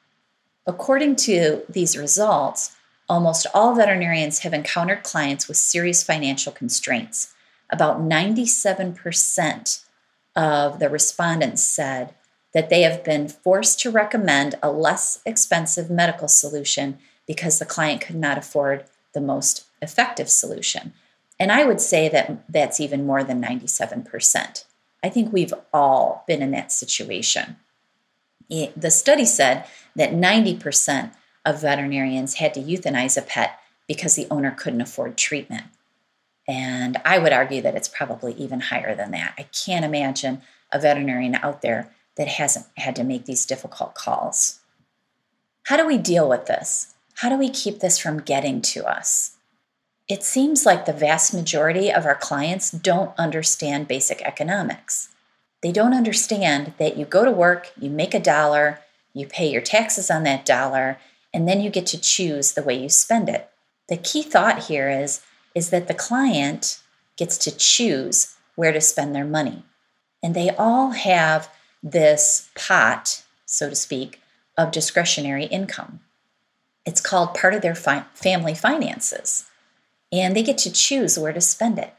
According 0.66 1.16
to 1.18 1.62
these 1.70 1.96
results, 1.96 2.76
almost 3.08 3.46
all 3.54 3.76
veterinarians 3.76 4.40
have 4.40 4.54
encountered 4.54 5.04
clients 5.04 5.48
with 5.48 5.58
serious 5.58 6.02
financial 6.02 6.52
constraints. 6.52 7.34
About 7.70 8.02
97% 8.02 9.86
of 10.36 10.80
the 10.80 10.90
respondents 10.90 11.64
said 11.64 12.16
that 12.56 12.72
they 12.72 12.82
have 12.82 13.04
been 13.04 13.28
forced 13.28 13.80
to 13.82 13.92
recommend 13.92 14.56
a 14.64 14.72
less 14.72 15.22
expensive 15.24 15.92
medical 15.92 16.28
solution 16.28 16.98
because 17.28 17.60
the 17.60 17.66
client 17.66 18.02
could 18.02 18.16
not 18.16 18.40
afford 18.40 18.86
the 19.14 19.22
most 19.22 19.69
effective 19.82 20.30
solution. 20.30 20.94
And 21.40 21.52
I 21.52 21.66
would 21.66 21.80
say 21.80 22.10
that 22.10 22.44
that's 22.50 22.80
even 22.80 23.06
more 23.06 23.24
than 23.24 23.42
97%. 23.42 24.66
I 25.04 25.10
think 25.10 25.32
we've 25.32 25.54
all 25.74 26.24
been 26.28 26.42
in 26.42 26.52
that 26.52 26.72
situation. 26.72 27.58
the 28.50 28.90
study 28.90 29.26
said 29.26 29.66
that 29.96 30.12
90% 30.12 31.14
of 31.46 31.62
veterinarians 31.62 32.36
had 32.36 32.54
to 32.56 32.62
euthanize 32.62 33.18
a 33.18 33.22
pet 33.22 33.60
because 33.88 34.16
the 34.16 34.28
owner 34.30 34.52
couldn't 34.52 34.82
afford 34.82 35.18
treatment. 35.18 35.66
And 36.48 36.98
I 37.06 37.20
would 37.20 37.32
argue 37.32 37.62
that 37.62 37.76
it's 37.76 37.88
probably 37.88 38.34
even 38.34 38.60
higher 38.60 38.96
than 38.96 39.12
that. 39.12 39.36
I 39.38 39.44
can't 39.44 39.86
imagine 39.86 40.42
a 40.72 40.80
veterinarian 40.80 41.36
out 41.36 41.62
there 41.62 41.92
that 42.16 42.28
hasn't 42.28 42.66
had 42.76 42.96
to 42.96 43.04
make 43.04 43.26
these 43.26 43.46
difficult 43.46 43.94
calls. 43.94 44.60
How 45.64 45.78
do 45.78 45.86
we 45.86 45.98
deal 45.98 46.28
with 46.28 46.48
this? 46.48 46.96
How 47.16 47.30
do 47.30 47.38
we 47.38 47.50
keep 47.50 47.80
this 47.80 48.00
from 48.00 48.22
getting 48.22 48.62
to 48.64 48.86
us? 48.86 49.38
It 50.10 50.24
seems 50.24 50.66
like 50.66 50.86
the 50.86 50.94
vast 50.94 51.36
majority 51.36 51.92
of 51.94 52.04
our 52.04 52.16
clients 52.16 52.72
don't 52.72 53.14
understand 53.20 53.88
basic 53.88 54.24
economics. 54.24 55.10
They 55.62 55.72
don't 55.72 55.94
understand 55.94 56.74
that 56.80 56.98
you 56.98 57.06
go 57.06 57.24
to 57.24 57.32
work, 57.32 57.72
you 57.80 57.92
make 57.92 58.16
a 58.16 58.20
dollar, 58.20 58.80
you 59.14 59.28
pay 59.28 59.52
your 59.52 59.62
taxes 59.62 60.10
on 60.10 60.24
that 60.24 60.48
dollar, 60.48 60.98
and 61.32 61.48
then 61.48 61.62
you 61.62 61.70
get 61.70 61.86
to 61.88 62.02
choose 62.02 62.54
the 62.54 62.64
way 62.64 62.74
you 62.74 62.90
spend 62.90 63.30
it. 63.30 63.52
The 63.88 63.98
key 63.98 64.24
thought 64.24 64.64
here 64.64 64.90
is, 64.90 65.22
is 65.54 65.70
that 65.70 65.88
the 65.88 65.94
client 65.94 66.82
gets 67.16 67.38
to 67.40 67.56
choose 67.56 68.36
where 68.56 68.72
to 68.72 68.82
spend 68.82 69.14
their 69.14 69.26
money. 69.26 69.62
And 70.24 70.34
they 70.34 70.50
all 70.50 70.92
have 70.92 71.54
this 71.84 72.50
pot, 72.56 73.24
so 73.46 73.70
to 73.70 73.76
speak, 73.76 74.22
of 74.58 74.72
discretionary 74.72 75.46
income. 75.46 76.00
It's 76.84 77.00
called 77.00 77.36
part 77.36 77.54
of 77.54 77.62
their 77.62 77.76
fi- 77.76 78.06
family 78.16 78.56
finances 78.56 79.46
and 80.12 80.36
they 80.36 80.44
get 80.44 80.58
to 80.60 80.72
choose 80.72 81.18
where 81.18 81.34
to 81.34 81.42
spend 81.42 81.80
it. 81.80 81.94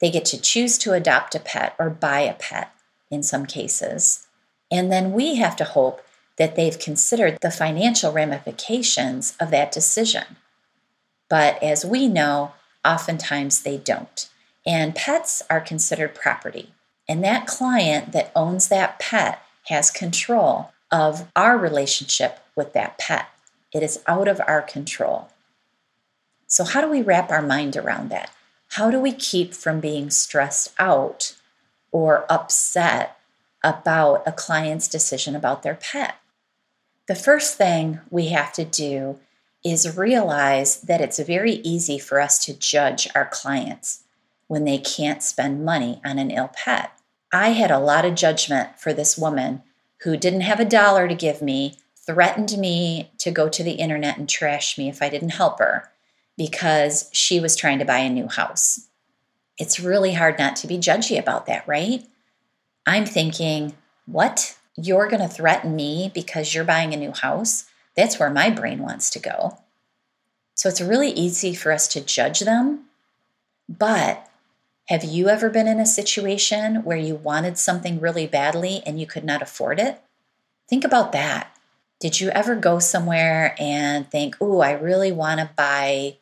They 0.00 0.10
get 0.10 0.24
to 0.26 0.40
choose 0.40 0.78
to 0.78 0.92
adopt 0.92 1.34
a 1.34 1.40
pet 1.40 1.74
or 1.78 1.90
buy 1.90 2.20
a 2.20 2.34
pet 2.34 2.72
in 3.10 3.22
some 3.22 3.46
cases. 3.46 4.26
And 4.70 4.92
then 4.92 5.12
we 5.12 5.36
have 5.36 5.56
to 5.56 5.64
hope 5.64 6.02
that 6.36 6.54
they've 6.54 6.78
considered 6.78 7.38
the 7.40 7.50
financial 7.50 8.12
ramifications 8.12 9.36
of 9.40 9.50
that 9.50 9.72
decision. 9.72 10.36
But 11.28 11.62
as 11.62 11.84
we 11.84 12.08
know, 12.08 12.52
oftentimes 12.84 13.62
they 13.62 13.78
don't. 13.78 14.28
And 14.66 14.94
pets 14.94 15.42
are 15.48 15.60
considered 15.60 16.14
property. 16.14 16.72
And 17.08 17.22
that 17.24 17.46
client 17.46 18.12
that 18.12 18.32
owns 18.34 18.68
that 18.68 18.98
pet 18.98 19.42
has 19.68 19.90
control 19.90 20.72
of 20.90 21.30
our 21.34 21.56
relationship 21.56 22.40
with 22.54 22.72
that 22.72 22.98
pet. 22.98 23.28
It 23.72 23.82
is 23.82 24.02
out 24.06 24.28
of 24.28 24.40
our 24.46 24.62
control. 24.62 25.28
So, 26.46 26.64
how 26.64 26.80
do 26.80 26.88
we 26.88 27.02
wrap 27.02 27.30
our 27.30 27.42
mind 27.42 27.76
around 27.76 28.10
that? 28.10 28.30
How 28.70 28.90
do 28.90 29.00
we 29.00 29.12
keep 29.12 29.52
from 29.52 29.80
being 29.80 30.10
stressed 30.10 30.72
out 30.78 31.34
or 31.90 32.24
upset 32.30 33.18
about 33.64 34.22
a 34.26 34.32
client's 34.32 34.86
decision 34.86 35.34
about 35.34 35.62
their 35.62 35.74
pet? 35.74 36.16
The 37.08 37.14
first 37.14 37.56
thing 37.56 38.00
we 38.10 38.28
have 38.28 38.52
to 38.54 38.64
do 38.64 39.18
is 39.64 39.96
realize 39.96 40.80
that 40.82 41.00
it's 41.00 41.18
very 41.18 41.54
easy 41.54 41.98
for 41.98 42.20
us 42.20 42.44
to 42.44 42.56
judge 42.56 43.08
our 43.14 43.26
clients 43.26 44.04
when 44.46 44.64
they 44.64 44.78
can't 44.78 45.22
spend 45.22 45.64
money 45.64 46.00
on 46.04 46.18
an 46.20 46.30
ill 46.30 46.50
pet. 46.54 46.92
I 47.32 47.50
had 47.50 47.72
a 47.72 47.80
lot 47.80 48.04
of 48.04 48.14
judgment 48.14 48.78
for 48.78 48.92
this 48.92 49.18
woman 49.18 49.62
who 50.02 50.16
didn't 50.16 50.42
have 50.42 50.60
a 50.60 50.64
dollar 50.64 51.08
to 51.08 51.14
give 51.14 51.42
me, 51.42 51.78
threatened 51.96 52.56
me 52.58 53.10
to 53.18 53.32
go 53.32 53.48
to 53.48 53.64
the 53.64 53.72
internet 53.72 54.16
and 54.16 54.28
trash 54.28 54.78
me 54.78 54.88
if 54.88 55.02
I 55.02 55.08
didn't 55.08 55.30
help 55.30 55.58
her 55.58 55.90
because 56.36 57.08
she 57.12 57.40
was 57.40 57.56
trying 57.56 57.78
to 57.78 57.84
buy 57.84 57.98
a 57.98 58.10
new 58.10 58.28
house. 58.28 58.88
It's 59.58 59.80
really 59.80 60.12
hard 60.12 60.38
not 60.38 60.56
to 60.56 60.66
be 60.66 60.78
judgy 60.78 61.18
about 61.18 61.46
that, 61.46 61.66
right? 61.66 62.04
I'm 62.86 63.06
thinking, 63.06 63.74
what? 64.06 64.56
You're 64.76 65.08
going 65.08 65.22
to 65.22 65.28
threaten 65.28 65.74
me 65.74 66.10
because 66.14 66.54
you're 66.54 66.64
buying 66.64 66.92
a 66.92 66.98
new 66.98 67.12
house? 67.12 67.64
That's 67.96 68.18
where 68.18 68.30
my 68.30 68.50
brain 68.50 68.80
wants 68.80 69.08
to 69.10 69.18
go. 69.18 69.58
So 70.54 70.68
it's 70.68 70.80
really 70.80 71.10
easy 71.10 71.54
for 71.54 71.72
us 71.72 71.88
to 71.88 72.00
judge 72.00 72.40
them. 72.40 72.84
But 73.68 74.28
have 74.88 75.02
you 75.02 75.28
ever 75.28 75.50
been 75.50 75.66
in 75.66 75.80
a 75.80 75.86
situation 75.86 76.84
where 76.84 76.96
you 76.96 77.16
wanted 77.16 77.58
something 77.58 77.98
really 77.98 78.26
badly 78.26 78.82
and 78.86 79.00
you 79.00 79.06
could 79.06 79.24
not 79.24 79.42
afford 79.42 79.80
it? 79.80 80.00
Think 80.68 80.84
about 80.84 81.12
that. 81.12 81.56
Did 81.98 82.20
you 82.20 82.28
ever 82.30 82.54
go 82.54 82.78
somewhere 82.78 83.56
and 83.58 84.08
think, 84.10 84.36
oh, 84.40 84.60
I 84.60 84.72
really 84.72 85.10
want 85.10 85.40
to 85.40 85.50
buy 85.56 86.16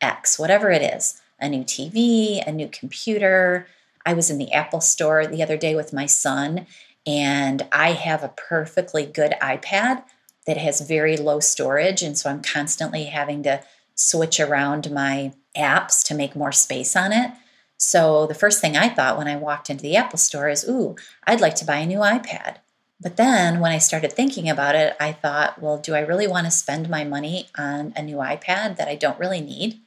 X, 0.00 0.38
whatever 0.38 0.70
it 0.70 0.82
is 0.82 1.20
a 1.40 1.48
new 1.48 1.62
TV, 1.62 2.44
a 2.46 2.52
new 2.52 2.68
computer. 2.68 3.68
I 4.04 4.14
was 4.14 4.30
in 4.30 4.38
the 4.38 4.52
Apple 4.52 4.80
store 4.80 5.26
the 5.26 5.42
other 5.42 5.56
day 5.56 5.74
with 5.76 5.92
my 5.92 6.06
son, 6.06 6.66
and 7.06 7.66
I 7.70 7.92
have 7.92 8.22
a 8.22 8.34
perfectly 8.36 9.06
good 9.06 9.34
iPad 9.40 10.02
that 10.46 10.56
has 10.56 10.80
very 10.80 11.16
low 11.16 11.40
storage. 11.40 12.02
And 12.02 12.18
so 12.18 12.30
I'm 12.30 12.42
constantly 12.42 13.04
having 13.04 13.42
to 13.44 13.62
switch 13.94 14.40
around 14.40 14.90
my 14.90 15.32
apps 15.56 16.02
to 16.04 16.14
make 16.14 16.34
more 16.34 16.52
space 16.52 16.96
on 16.96 17.12
it. 17.12 17.32
So 17.76 18.26
the 18.26 18.34
first 18.34 18.60
thing 18.60 18.76
I 18.76 18.88
thought 18.88 19.18
when 19.18 19.28
I 19.28 19.36
walked 19.36 19.70
into 19.70 19.82
the 19.82 19.96
Apple 19.96 20.18
store 20.18 20.48
is, 20.48 20.68
ooh, 20.68 20.96
I'd 21.24 21.40
like 21.40 21.54
to 21.56 21.64
buy 21.64 21.76
a 21.76 21.86
new 21.86 21.98
iPad. 21.98 22.56
But 23.00 23.16
then 23.16 23.60
when 23.60 23.70
I 23.70 23.78
started 23.78 24.12
thinking 24.12 24.48
about 24.50 24.74
it, 24.74 24.96
I 24.98 25.12
thought, 25.12 25.62
well, 25.62 25.78
do 25.78 25.94
I 25.94 26.00
really 26.00 26.26
want 26.26 26.46
to 26.46 26.50
spend 26.50 26.90
my 26.90 27.04
money 27.04 27.48
on 27.56 27.92
a 27.94 28.02
new 28.02 28.16
iPad 28.16 28.76
that 28.76 28.88
I 28.88 28.96
don't 28.96 29.18
really 29.20 29.40
need? 29.40 29.80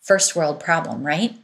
First 0.00 0.34
world 0.34 0.60
problem, 0.60 1.06
right? 1.06 1.36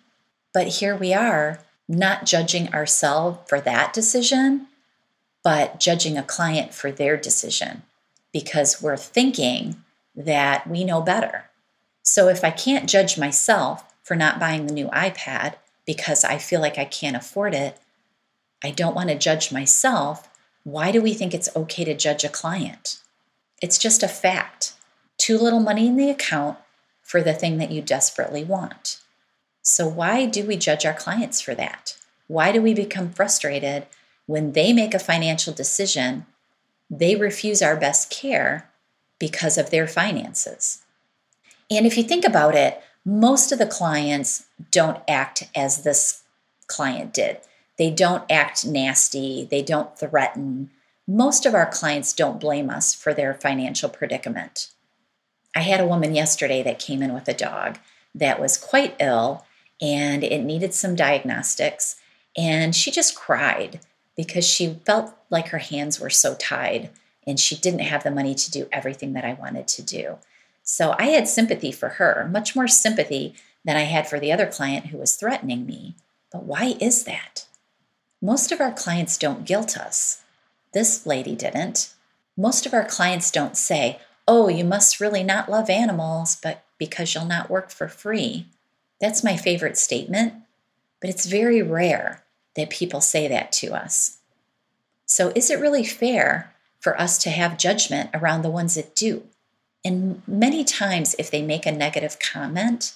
But 0.53 0.69
here 0.69 0.97
we 0.97 1.13
are, 1.13 1.61
not 1.89 2.25
judging 2.25 2.73
ourselves 2.75 3.39
for 3.49 3.61
that 3.61 3.93
decision, 3.93 4.67
but 5.45 5.79
judging 5.79 6.19
a 6.19 6.23
client 6.23 6.75
for 6.75 6.91
their 6.91 7.17
decision 7.17 7.83
because 8.33 8.83
we're 8.83 8.97
thinking 8.97 9.77
that 10.15 10.67
we 10.67 10.83
know 10.83 11.01
better. 11.01 11.51
So 12.03 12.29
if 12.29 12.43
I 12.43 12.51
can't 12.51 12.89
judge 12.89 13.19
myself 13.19 13.85
for 14.03 14.17
not 14.17 14.41
buying 14.41 14.67
the 14.67 14.75
new 14.75 14.89
iPad 14.89 15.55
because 15.85 16.25
I 16.25 16.39
feel 16.39 16.61
like 16.61 16.79
I 16.79 16.85
can't 16.85 17.17
afford 17.17 17.55
it, 17.55 17.79
I 18.63 18.71
don't 18.71 18.95
want 18.95 19.11
to 19.11 19.19
judge 19.19 19.53
myself. 19.53 20.29
Why 20.65 20.91
do 20.91 21.01
we 21.01 21.15
think 21.15 21.33
it's 21.33 21.55
okay 21.55 21.85
to 21.85 21.95
judge 21.95 22.25
a 22.25 22.29
client? 22.29 23.01
It's 23.63 23.79
just 23.79 24.03
a 24.03 24.09
fact. 24.09 24.73
Too 25.19 25.39
little 25.39 25.61
money 25.61 25.87
in 25.87 25.97
the 25.97 26.11
account 26.11 26.59
for 27.07 27.23
the 27.23 27.33
thing 27.33 27.57
that 27.59 27.71
you 27.71 27.81
desperately 27.81 28.43
want. 28.43 28.99
So, 29.63 29.87
why 29.87 30.27
do 30.27 30.45
we 30.45 30.57
judge 30.57 30.85
our 30.85 30.93
clients 30.93 31.41
for 31.41 31.55
that? 31.55 31.97
Why 32.27 32.51
do 32.51 32.61
we 32.61 32.75
become 32.75 33.11
frustrated 33.11 33.87
when 34.27 34.53
they 34.53 34.73
make 34.73 34.93
a 34.93 34.99
financial 34.99 35.55
decision? 35.55 36.27
They 36.91 37.15
refuse 37.15 37.63
our 37.63 37.77
best 37.77 38.11
care 38.11 38.69
because 39.19 39.57
of 39.57 39.71
their 39.71 39.87
finances. 39.87 40.83
And 41.71 41.87
if 41.87 41.97
you 41.97 42.03
think 42.03 42.25
about 42.25 42.55
it, 42.55 42.83
most 43.05 43.53
of 43.53 43.59
the 43.59 43.67
clients 43.67 44.47
don't 44.73 45.01
act 45.09 45.45
as 45.55 45.83
this 45.83 46.25
client 46.67 47.15
did. 47.15 47.39
They 47.79 47.91
don't 47.91 48.25
act 48.31 48.67
nasty, 48.67 49.47
they 49.49 49.63
don't 49.63 49.97
threaten. 49.97 50.71
Most 51.07 51.47
of 51.47 51.55
our 51.55 51.67
clients 51.71 52.13
don't 52.13 52.41
blame 52.41 52.69
us 52.69 52.95
for 52.95 53.15
their 53.15 53.33
financial 53.33 53.89
predicament. 53.89 54.71
I 55.57 55.61
had 55.61 55.81
a 55.81 55.87
woman 55.87 56.15
yesterday 56.15 56.63
that 56.65 56.79
came 56.79 57.03
in 57.03 57.15
with 57.15 57.27
a 57.29 57.35
dog 57.35 57.79
that 58.15 58.39
was 58.39 58.59
quite 58.59 58.95
ill 59.01 59.47
and 59.81 60.23
it 60.23 60.43
needed 60.43 60.75
some 60.75 60.95
diagnostics. 60.95 61.97
And 62.37 62.77
she 62.77 62.91
just 62.91 63.17
cried 63.17 63.81
because 64.19 64.47
she 64.47 64.79
felt 64.85 65.15
like 65.31 65.49
her 65.49 65.59
hands 65.59 65.99
were 65.99 66.11
so 66.11 66.35
tied 66.35 66.91
and 67.27 67.41
she 67.41 67.57
didn't 67.57 67.81
have 67.81 68.05
the 68.05 68.11
money 68.11 68.35
to 68.35 68.51
do 68.51 68.69
everything 68.71 69.15
that 69.15 69.25
I 69.25 69.33
wanted 69.33 69.67
to 69.69 69.83
do. 69.83 70.19
So 70.63 70.95
I 70.99 71.07
had 71.07 71.27
sympathy 71.27 71.73
for 71.73 71.89
her, 71.89 72.29
much 72.31 72.55
more 72.55 72.69
sympathy 72.69 73.35
than 73.65 73.79
I 73.79 73.85
had 73.85 74.07
for 74.07 74.21
the 74.21 74.33
other 74.33 74.47
client 74.47 74.89
who 74.89 74.99
was 74.99 75.17
threatening 75.17 75.65
me. 75.65 75.95
But 76.31 76.45
why 76.45 76.77
is 76.81 77.05
that? 77.05 77.47
Most 78.21 78.53
of 78.53 78.61
our 78.61 78.73
clients 78.73 79.17
don't 79.17 79.47
guilt 79.47 79.79
us. 79.79 80.23
This 80.75 81.07
lady 81.07 81.35
didn't. 81.35 81.95
Most 82.37 82.67
of 82.67 82.75
our 82.75 82.85
clients 82.85 83.31
don't 83.31 83.57
say, 83.57 84.01
Oh, 84.29 84.49
you 84.49 84.65
must 84.65 85.01
really 85.01 85.23
not 85.23 85.51
love 85.51 85.71
animals, 85.71 86.37
but 86.43 86.65
because 86.79 87.15
you'll 87.15 87.25
not 87.25 87.51
work 87.51 87.71
for 87.71 87.89
free. 87.89 88.47
That's 89.01 89.25
my 89.25 89.37
favorite 89.37 89.79
statement, 89.79 90.35
but 91.01 91.11
it's 91.11 91.27
very 91.27 91.63
rare 91.63 92.25
that 92.55 92.71
people 92.71 93.01
say 93.01 93.29
that 93.29 93.53
to 93.53 93.75
us. 93.75 94.19
So, 95.05 95.33
is 95.37 95.51
it 95.51 95.61
really 95.61 95.85
fair 95.85 96.57
for 96.87 97.01
us 97.01 97.19
to 97.19 97.31
have 97.31 97.59
judgment 97.59 98.09
around 98.15 98.43
the 98.43 98.49
ones 98.49 98.77
that 98.77 98.95
do. 98.95 99.25
And 99.85 100.23
many 100.25 100.63
times, 100.63 101.17
if 101.19 101.33
they 101.33 101.43
make 101.43 101.67
a 101.67 101.73
negative 101.73 102.19
comment 102.21 102.95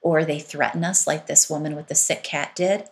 or 0.00 0.24
they 0.24 0.40
threaten 0.40 0.84
us, 0.84 1.06
like 1.06 1.28
this 1.28 1.48
woman 1.48 1.76
with 1.76 1.86
the 1.86 1.94
sick 1.94 2.24
cat 2.24 2.56
did, 2.56 2.88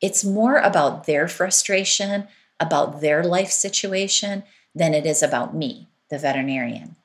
it's 0.00 0.24
more 0.24 0.56
about 0.56 1.04
their 1.04 1.28
frustration, 1.28 2.28
about 2.58 3.02
their 3.02 3.22
life 3.22 3.50
situation, 3.50 4.42
than 4.74 4.94
it 4.94 5.04
is 5.04 5.22
about 5.22 5.54
me, 5.54 5.86
the 6.08 6.18
veterinarian. 6.18 6.96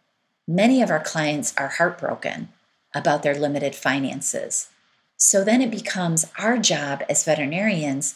Many 0.48 0.82
of 0.82 0.92
our 0.92 1.00
clients 1.00 1.54
are 1.58 1.70
heartbroken 1.70 2.50
about 2.94 3.24
their 3.24 3.36
limited 3.36 3.76
finances. 3.76 4.70
So 5.18 5.44
then 5.44 5.62
it 5.62 5.72
becomes 5.72 6.32
our 6.38 6.58
job 6.58 7.04
as 7.10 7.24
veterinarians 7.24 8.16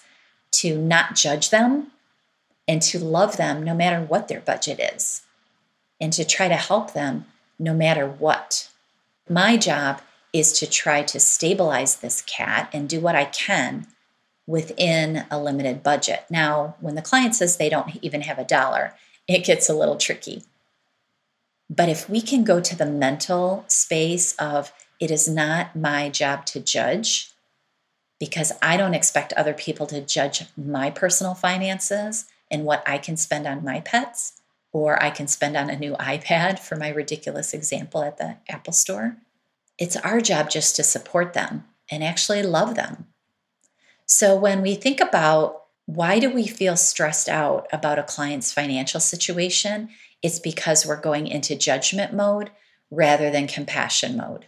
to 0.51 0.77
not 0.77 1.15
judge 1.15 1.49
them 1.49 1.87
and 2.67 2.81
to 2.83 2.99
love 2.99 3.37
them 3.37 3.63
no 3.63 3.73
matter 3.73 3.99
what 4.01 4.27
their 4.27 4.41
budget 4.41 4.79
is, 4.79 5.23
and 5.99 6.13
to 6.13 6.23
try 6.23 6.47
to 6.47 6.55
help 6.55 6.93
them 6.93 7.25
no 7.57 7.73
matter 7.73 8.07
what. 8.07 8.69
My 9.27 9.57
job 9.57 10.01
is 10.31 10.53
to 10.59 10.69
try 10.69 11.01
to 11.01 11.19
stabilize 11.19 11.95
this 11.95 12.21
cat 12.21 12.69
and 12.71 12.87
do 12.87 12.99
what 12.99 13.15
I 13.15 13.25
can 13.25 13.87
within 14.45 15.25
a 15.31 15.41
limited 15.41 15.81
budget. 15.81 16.25
Now, 16.29 16.75
when 16.79 16.95
the 16.95 17.01
client 17.01 17.35
says 17.35 17.57
they 17.57 17.69
don't 17.69 17.97
even 18.03 18.21
have 18.21 18.37
a 18.37 18.45
dollar, 18.45 18.93
it 19.27 19.45
gets 19.45 19.67
a 19.67 19.75
little 19.75 19.97
tricky. 19.97 20.43
But 21.69 21.89
if 21.89 22.09
we 22.09 22.21
can 22.21 22.43
go 22.43 22.59
to 22.59 22.75
the 22.75 22.85
mental 22.85 23.63
space 23.67 24.35
of 24.37 24.73
it 24.99 25.11
is 25.11 25.27
not 25.27 25.75
my 25.75 26.09
job 26.09 26.45
to 26.47 26.59
judge, 26.59 27.31
because 28.19 28.51
I 28.61 28.75
don't 28.75 28.95
expect 28.95 29.31
other 29.33 29.53
people 29.53 29.85
to 29.87 30.01
judge 30.01 30.43
my 30.57 30.89
personal 30.89 31.35
finances, 31.35 32.25
and 32.51 32.65
what 32.65 32.83
I 32.87 32.97
can 32.97 33.15
spend 33.15 33.45
on 33.45 33.63
my 33.63 33.79
pets, 33.79 34.41
or 34.73 35.01
I 35.01 35.09
can 35.09 35.27
spend 35.27 35.55
on 35.55 35.69
a 35.69 35.77
new 35.77 35.93
iPad 35.93 36.59
for 36.59 36.75
my 36.75 36.89
ridiculous 36.89 37.53
example 37.53 38.03
at 38.03 38.17
the 38.17 38.37
Apple 38.49 38.73
Store. 38.73 39.17
It's 39.77 39.95
our 39.95 40.19
job 40.19 40.49
just 40.49 40.75
to 40.75 40.83
support 40.83 41.33
them 41.33 41.65
and 41.89 42.03
actually 42.03 42.43
love 42.43 42.75
them. 42.75 43.07
So 44.05 44.35
when 44.35 44.61
we 44.61 44.75
think 44.75 44.99
about 44.99 45.63
why 45.85 46.19
do 46.19 46.29
we 46.29 46.45
feel 46.45 46.75
stressed 46.75 47.29
out 47.29 47.67
about 47.71 47.99
a 47.99 48.03
client's 48.03 48.51
financial 48.51 48.99
situation, 48.99 49.89
it's 50.21 50.39
because 50.39 50.85
we're 50.85 50.99
going 50.99 51.27
into 51.27 51.55
judgment 51.55 52.13
mode 52.13 52.51
rather 52.91 53.29
than 53.29 53.47
compassion 53.47 54.17
mode. 54.17 54.45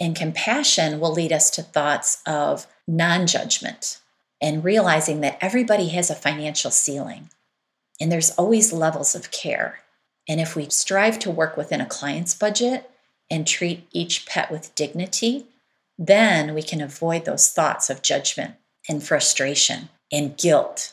And 0.00 0.14
compassion 0.14 1.00
will 1.00 1.12
lead 1.12 1.32
us 1.32 1.50
to 1.50 1.62
thoughts 1.62 2.22
of 2.26 2.66
non 2.86 3.26
judgment 3.26 4.00
and 4.40 4.64
realizing 4.64 5.20
that 5.22 5.38
everybody 5.40 5.88
has 5.88 6.10
a 6.10 6.14
financial 6.14 6.70
ceiling 6.70 7.30
and 8.00 8.12
there's 8.12 8.30
always 8.32 8.72
levels 8.72 9.14
of 9.14 9.30
care. 9.30 9.80
And 10.28 10.40
if 10.40 10.54
we 10.54 10.68
strive 10.68 11.18
to 11.20 11.30
work 11.30 11.56
within 11.56 11.80
a 11.80 11.86
client's 11.86 12.34
budget 12.34 12.90
and 13.30 13.46
treat 13.46 13.86
each 13.92 14.26
pet 14.26 14.50
with 14.50 14.74
dignity, 14.74 15.46
then 15.98 16.54
we 16.54 16.62
can 16.62 16.80
avoid 16.80 17.24
those 17.24 17.48
thoughts 17.48 17.88
of 17.88 18.02
judgment 18.02 18.54
and 18.88 19.02
frustration 19.02 19.88
and 20.12 20.36
guilt 20.36 20.92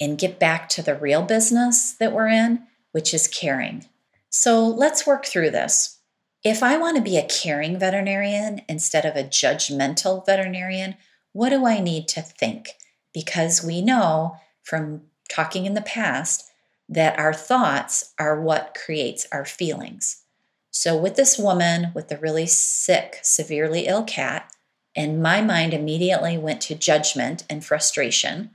and 0.00 0.18
get 0.18 0.38
back 0.38 0.68
to 0.68 0.82
the 0.82 0.94
real 0.94 1.22
business 1.22 1.92
that 1.92 2.12
we're 2.12 2.28
in, 2.28 2.62
which 2.96 3.12
is 3.12 3.28
caring. 3.28 3.84
So 4.30 4.66
let's 4.66 5.06
work 5.06 5.26
through 5.26 5.50
this. 5.50 5.98
If 6.42 6.62
I 6.62 6.78
want 6.78 6.96
to 6.96 7.02
be 7.02 7.18
a 7.18 7.28
caring 7.28 7.78
veterinarian 7.78 8.62
instead 8.70 9.04
of 9.04 9.16
a 9.16 9.22
judgmental 9.22 10.24
veterinarian, 10.24 10.94
what 11.34 11.50
do 11.50 11.66
I 11.66 11.78
need 11.78 12.08
to 12.08 12.22
think? 12.22 12.70
Because 13.12 13.62
we 13.62 13.82
know 13.82 14.38
from 14.62 15.02
talking 15.28 15.66
in 15.66 15.74
the 15.74 15.82
past 15.82 16.50
that 16.88 17.18
our 17.18 17.34
thoughts 17.34 18.14
are 18.18 18.40
what 18.40 18.74
creates 18.82 19.26
our 19.30 19.44
feelings. 19.44 20.22
So, 20.70 20.96
with 20.96 21.16
this 21.16 21.36
woman 21.38 21.92
with 21.94 22.08
the 22.08 22.16
really 22.16 22.46
sick, 22.46 23.18
severely 23.22 23.86
ill 23.86 24.04
cat, 24.04 24.50
and 24.96 25.22
my 25.22 25.42
mind 25.42 25.74
immediately 25.74 26.38
went 26.38 26.62
to 26.62 26.74
judgment 26.74 27.44
and 27.50 27.62
frustration. 27.62 28.52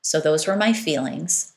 So, 0.00 0.20
those 0.20 0.46
were 0.46 0.54
my 0.54 0.74
feelings. 0.74 1.54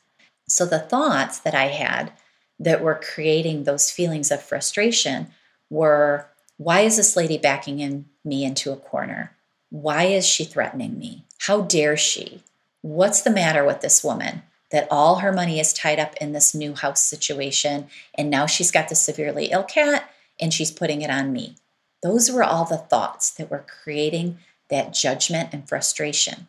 So, 0.48 0.66
the 0.66 0.80
thoughts 0.80 1.38
that 1.38 1.54
I 1.54 1.66
had 1.66 2.12
that 2.58 2.82
were 2.82 3.00
creating 3.02 3.64
those 3.64 3.90
feelings 3.90 4.30
of 4.30 4.42
frustration 4.42 5.28
were 5.70 6.28
why 6.56 6.80
is 6.80 6.96
this 6.96 7.16
lady 7.16 7.36
backing 7.36 7.80
in 7.80 8.06
me 8.24 8.44
into 8.44 8.72
a 8.72 8.76
corner? 8.76 9.32
Why 9.70 10.04
is 10.04 10.26
she 10.26 10.44
threatening 10.44 10.98
me? 10.98 11.24
How 11.40 11.62
dare 11.62 11.96
she? 11.96 12.42
What's 12.80 13.22
the 13.22 13.30
matter 13.30 13.64
with 13.64 13.80
this 13.80 14.04
woman? 14.04 14.42
That 14.70 14.86
all 14.90 15.16
her 15.16 15.32
money 15.32 15.58
is 15.58 15.72
tied 15.72 15.98
up 15.98 16.14
in 16.20 16.32
this 16.32 16.54
new 16.54 16.74
house 16.74 17.02
situation, 17.02 17.88
and 18.14 18.30
now 18.30 18.46
she's 18.46 18.70
got 18.70 18.88
the 18.88 18.94
severely 18.94 19.46
ill 19.46 19.64
cat 19.64 20.10
and 20.40 20.52
she's 20.52 20.70
putting 20.70 21.02
it 21.02 21.10
on 21.10 21.32
me. 21.32 21.56
Those 22.02 22.30
were 22.30 22.42
all 22.42 22.64
the 22.64 22.76
thoughts 22.76 23.30
that 23.32 23.50
were 23.50 23.64
creating 23.66 24.38
that 24.68 24.92
judgment 24.92 25.50
and 25.52 25.68
frustration. 25.68 26.48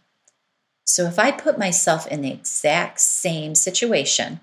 So 0.84 1.06
if 1.06 1.18
I 1.18 1.32
put 1.32 1.58
myself 1.58 2.08
in 2.08 2.22
the 2.22 2.32
exact 2.32 3.00
same 3.00 3.56
situation 3.56 4.40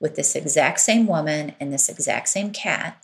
with 0.00 0.16
this 0.16 0.34
exact 0.34 0.80
same 0.80 1.06
woman 1.06 1.54
and 1.58 1.72
this 1.72 1.88
exact 1.88 2.28
same 2.28 2.50
cat, 2.52 3.02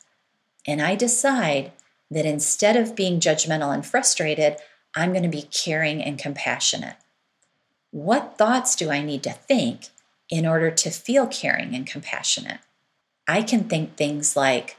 and 0.67 0.81
I 0.81 0.95
decide 0.95 1.73
that 2.11 2.27
instead 2.27 2.77
of 2.77 2.95
being 2.95 3.21
judgmental 3.21 3.73
and 3.73 3.85
frustrated, 3.85 4.57
I'm 4.95 5.13
going 5.13 5.23
to 5.23 5.29
be 5.29 5.43
caring 5.43 6.03
and 6.03 6.19
compassionate. 6.19 6.97
What 7.91 8.37
thoughts 8.37 8.77
do 8.77 8.91
I 8.91 9.03
need 9.03 9.23
to 9.23 9.33
think 9.33 9.89
in 10.29 10.47
order 10.47 10.71
to 10.71 10.91
feel 10.91 11.27
caring 11.27 11.75
and 11.75 11.87
compassionate? 11.87 12.61
I 13.27 13.43
can 13.43 13.65
think 13.65 13.97
things 13.97 14.37
like, 14.37 14.77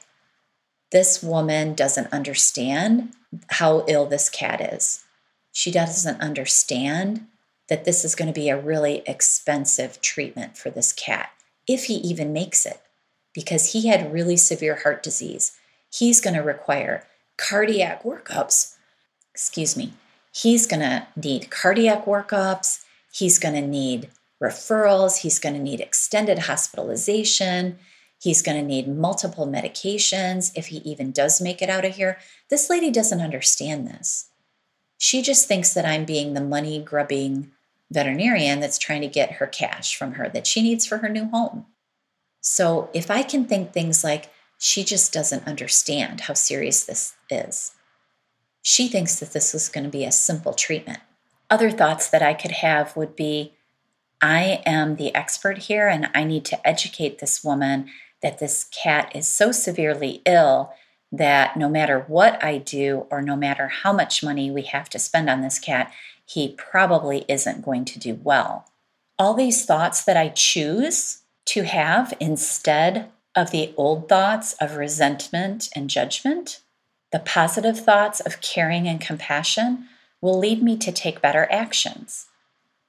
this 0.91 1.23
woman 1.23 1.73
doesn't 1.73 2.13
understand 2.13 3.13
how 3.49 3.83
ill 3.87 4.05
this 4.05 4.29
cat 4.29 4.61
is. 4.61 5.03
She 5.51 5.71
doesn't 5.71 6.21
understand 6.21 7.25
that 7.67 7.83
this 7.83 8.05
is 8.05 8.13
going 8.13 8.27
to 8.27 8.39
be 8.39 8.49
a 8.49 8.59
really 8.59 9.01
expensive 9.07 10.01
treatment 10.01 10.55
for 10.55 10.69
this 10.69 10.93
cat, 10.93 11.31
if 11.67 11.85
he 11.85 11.95
even 11.95 12.33
makes 12.33 12.65
it, 12.65 12.81
because 13.33 13.73
he 13.73 13.87
had 13.87 14.13
really 14.13 14.37
severe 14.37 14.81
heart 14.83 15.03
disease. 15.03 15.57
He's 15.91 16.21
going 16.21 16.35
to 16.35 16.41
require 16.41 17.05
cardiac 17.37 18.03
workups. 18.03 18.75
Excuse 19.33 19.75
me 19.77 19.93
he's 20.33 20.65
going 20.65 20.81
to 20.81 21.07
need 21.15 21.49
cardiac 21.49 22.05
workups, 22.05 22.83
he's 23.13 23.39
going 23.39 23.53
to 23.53 23.61
need 23.61 24.09
referrals, 24.41 25.19
he's 25.19 25.39
going 25.39 25.55
to 25.55 25.61
need 25.61 25.79
extended 25.79 26.39
hospitalization, 26.39 27.77
he's 28.19 28.41
going 28.41 28.57
to 28.57 28.67
need 28.67 28.87
multiple 28.87 29.47
medications 29.47 30.51
if 30.55 30.67
he 30.67 30.77
even 30.77 31.11
does 31.11 31.39
make 31.39 31.61
it 31.61 31.69
out 31.69 31.85
of 31.85 31.95
here. 31.95 32.17
This 32.49 32.69
lady 32.69 32.91
doesn't 32.91 33.21
understand 33.21 33.87
this. 33.87 34.29
She 34.97 35.21
just 35.21 35.47
thinks 35.47 35.73
that 35.73 35.85
I'm 35.85 36.05
being 36.05 36.33
the 36.33 36.41
money 36.41 36.81
grubbing 36.81 37.51
veterinarian 37.93 38.59
that's 38.59 38.77
trying 38.77 39.01
to 39.01 39.07
get 39.07 39.33
her 39.33 39.47
cash 39.47 39.95
from 39.95 40.13
her 40.13 40.29
that 40.29 40.47
she 40.47 40.61
needs 40.61 40.85
for 40.85 40.97
her 40.97 41.09
new 41.09 41.29
home. 41.29 41.65
So 42.41 42.89
if 42.93 43.09
I 43.09 43.23
can 43.23 43.45
think 43.45 43.71
things 43.71 44.03
like, 44.03 44.29
she 44.57 44.83
just 44.83 45.11
doesn't 45.13 45.47
understand 45.47 46.21
how 46.21 46.33
serious 46.33 46.83
this 46.83 47.15
is. 47.29 47.73
She 48.61 48.87
thinks 48.87 49.19
that 49.19 49.33
this 49.33 49.53
is 49.53 49.69
going 49.69 49.83
to 49.83 49.89
be 49.89 50.05
a 50.05 50.11
simple 50.11 50.53
treatment. 50.53 50.99
Other 51.49 51.69
thoughts 51.69 52.09
that 52.09 52.21
I 52.21 52.33
could 52.33 52.51
have 52.51 52.95
would 52.95 53.15
be 53.15 53.53
I 54.21 54.61
am 54.65 54.95
the 54.95 55.13
expert 55.13 55.57
here 55.57 55.89
and 55.89 56.09
I 56.15 56.23
need 56.23 56.45
to 56.45 56.67
educate 56.67 57.19
this 57.19 57.43
woman 57.43 57.89
that 58.21 58.39
this 58.39 58.63
cat 58.63 59.11
is 59.13 59.27
so 59.27 59.51
severely 59.51 60.21
ill 60.25 60.73
that 61.11 61.57
no 61.57 61.67
matter 61.69 62.05
what 62.07 62.41
I 62.43 62.57
do 62.57 63.05
or 63.11 63.21
no 63.21 63.35
matter 63.35 63.67
how 63.67 63.91
much 63.91 64.23
money 64.23 64.49
we 64.49 64.63
have 64.63 64.89
to 64.91 64.99
spend 64.99 65.29
on 65.29 65.41
this 65.41 65.59
cat, 65.59 65.91
he 66.33 66.49
probably 66.49 67.25
isn't 67.27 67.63
going 67.63 67.85
to 67.85 67.99
do 67.99 68.19
well. 68.23 68.65
All 69.19 69.35
these 69.35 69.65
thoughts 69.65 70.03
that 70.03 70.17
I 70.17 70.29
choose 70.29 71.19
to 71.45 71.63
have 71.63 72.13
instead 72.19 73.11
of 73.35 73.51
the 73.51 73.73
old 73.77 74.09
thoughts 74.09 74.53
of 74.53 74.75
resentment 74.75 75.69
and 75.75 75.89
judgment, 75.89 76.59
the 77.11 77.19
positive 77.19 77.79
thoughts 77.79 78.19
of 78.19 78.41
caring 78.41 78.87
and 78.87 78.99
compassion 78.99 79.87
will 80.21 80.39
lead 80.39 80.63
me 80.63 80.75
to 80.77 80.91
take 80.91 81.21
better 81.21 81.47
actions. 81.51 82.25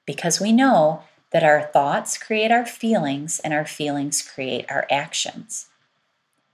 Because 0.07 0.39
we 0.39 0.51
know 0.51 1.03
that 1.31 1.43
our 1.43 1.61
thoughts 1.61 2.17
create 2.17 2.51
our 2.51 2.65
feelings 2.65 3.39
and 3.39 3.53
our 3.53 3.65
feelings 3.65 4.21
create 4.21 4.65
our 4.69 4.87
actions. 4.89 5.67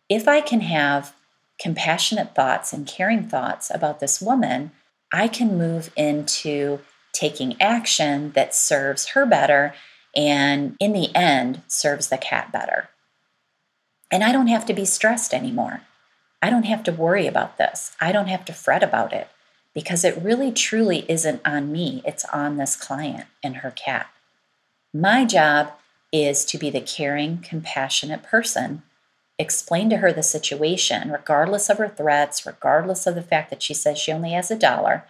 If 0.10 0.28
I 0.28 0.42
can 0.42 0.62
have 0.62 1.14
compassionate 1.60 2.36
thoughts 2.36 2.74
and 2.74 2.88
caring 2.88 3.30
thoughts 3.30 3.72
about 3.74 4.00
this 4.00 4.20
woman, 4.20 4.72
I 5.12 5.28
can 5.28 5.58
move 5.58 5.92
into 5.96 6.80
taking 7.14 7.62
action 7.62 8.32
that 8.32 8.56
serves 8.56 9.10
her 9.10 9.26
better 9.26 9.74
and 10.16 10.76
in 10.80 10.94
the 10.94 11.14
end 11.16 11.62
serves 11.68 12.08
the 12.08 12.18
cat 12.18 12.52
better. 12.52 12.90
And 14.10 14.24
I 14.24 14.32
don't 14.32 14.48
have 14.48 14.66
to 14.66 14.74
be 14.74 14.86
stressed 14.86 15.34
anymore. 15.34 15.82
I 16.42 16.50
don't 16.50 16.64
have 16.64 16.84
to 16.86 16.92
worry 16.92 17.28
about 17.28 17.58
this. 17.58 17.96
I 18.00 18.12
don't 18.12 18.28
have 18.28 18.46
to 18.46 18.54
fret 18.54 18.84
about 18.84 19.14
it 19.14 19.30
because 19.74 20.04
it 20.04 20.22
really 20.22 20.52
truly 20.52 21.06
isn't 21.10 21.42
on 21.46 21.72
me, 21.72 22.02
it's 22.06 22.26
on 22.26 22.58
this 22.58 22.76
client 22.76 23.26
and 23.44 23.58
her 23.58 23.72
cat. 23.72 24.08
My 24.94 25.24
job 25.24 25.72
is 26.12 26.44
to 26.46 26.58
be 26.58 26.70
the 26.70 26.82
caring, 26.82 27.38
compassionate 27.38 28.24
person, 28.24 28.84
explain 29.42 29.90
to 29.90 29.98
her 29.98 30.14
the 30.14 30.24
situation, 30.24 31.12
regardless 31.12 31.70
of 31.70 31.78
her 31.78 31.90
threats, 31.90 32.46
regardless 32.46 33.06
of 33.08 33.16
the 33.16 33.22
fact 33.22 33.50
that 33.50 33.62
she 33.62 33.74
says 33.74 33.98
she 33.98 34.12
only 34.12 34.32
has 34.32 34.50
a 34.52 34.58
dollar. 34.58 35.06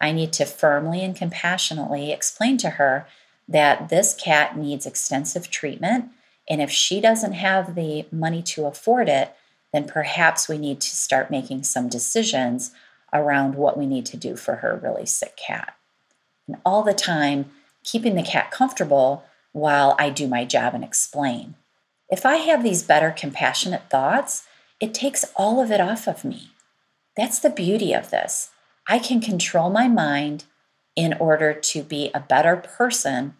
I 0.00 0.12
need 0.12 0.32
to 0.34 0.44
firmly 0.44 1.02
and 1.02 1.16
compassionately 1.16 2.12
explain 2.12 2.56
to 2.58 2.70
her 2.70 3.06
that 3.48 3.88
this 3.88 4.14
cat 4.14 4.56
needs 4.56 4.86
extensive 4.86 5.50
treatment. 5.50 6.10
And 6.48 6.62
if 6.62 6.70
she 6.70 7.00
doesn't 7.00 7.32
have 7.32 7.74
the 7.74 8.06
money 8.12 8.42
to 8.42 8.66
afford 8.66 9.08
it, 9.08 9.34
then 9.72 9.86
perhaps 9.86 10.48
we 10.48 10.58
need 10.58 10.80
to 10.80 10.96
start 10.96 11.30
making 11.30 11.64
some 11.64 11.88
decisions 11.88 12.72
around 13.12 13.54
what 13.54 13.76
we 13.76 13.86
need 13.86 14.06
to 14.06 14.16
do 14.16 14.36
for 14.36 14.56
her 14.56 14.78
really 14.82 15.06
sick 15.06 15.36
cat. 15.36 15.74
And 16.46 16.58
all 16.64 16.82
the 16.82 16.94
time, 16.94 17.50
keeping 17.84 18.14
the 18.14 18.22
cat 18.22 18.50
comfortable 18.50 19.24
while 19.52 19.96
I 19.98 20.10
do 20.10 20.26
my 20.28 20.44
job 20.44 20.74
and 20.74 20.84
explain. 20.84 21.54
If 22.10 22.26
I 22.26 22.36
have 22.36 22.62
these 22.62 22.82
better 22.82 23.10
compassionate 23.10 23.88
thoughts, 23.88 24.44
it 24.80 24.92
takes 24.92 25.24
all 25.36 25.60
of 25.60 25.70
it 25.70 25.80
off 25.80 26.08
of 26.08 26.24
me. 26.24 26.50
That's 27.16 27.38
the 27.38 27.50
beauty 27.50 27.92
of 27.92 28.10
this. 28.10 28.50
I 28.88 28.98
can 28.98 29.20
control 29.20 29.70
my 29.70 29.86
mind 29.86 30.44
in 30.96 31.14
order 31.14 31.54
to 31.54 31.82
be 31.82 32.10
a 32.12 32.20
better 32.20 32.56
person 32.56 33.34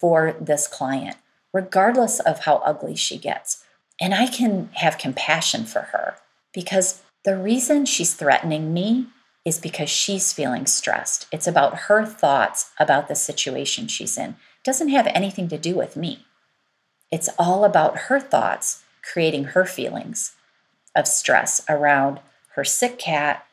for 0.00 0.34
this 0.40 0.66
client, 0.66 1.16
regardless 1.52 2.18
of 2.20 2.40
how 2.40 2.56
ugly 2.64 2.96
she 2.96 3.18
gets. 3.18 3.62
And 4.00 4.14
I 4.14 4.26
can 4.26 4.70
have 4.74 4.98
compassion 4.98 5.64
for 5.64 5.82
her 5.92 6.16
because 6.52 7.02
the 7.24 7.36
reason 7.36 7.84
she's 7.84 8.14
threatening 8.14 8.72
me 8.72 9.08
is 9.44 9.58
because 9.58 9.90
she's 9.90 10.32
feeling 10.32 10.66
stressed. 10.66 11.26
It's 11.30 11.46
about 11.46 11.80
her 11.80 12.06
thoughts 12.06 12.70
about 12.78 13.08
the 13.08 13.14
situation 13.14 13.88
she's 13.88 14.16
in. 14.16 14.30
It 14.30 14.64
doesn't 14.64 14.88
have 14.88 15.06
anything 15.08 15.48
to 15.48 15.58
do 15.58 15.74
with 15.74 15.96
me. 15.96 16.24
It's 17.10 17.28
all 17.38 17.64
about 17.64 17.98
her 18.08 18.20
thoughts 18.20 18.82
creating 19.02 19.44
her 19.44 19.64
feelings 19.64 20.34
of 20.94 21.06
stress 21.06 21.64
around 21.68 22.20
her 22.54 22.64
sick 22.64 22.98
cat, 22.98 23.46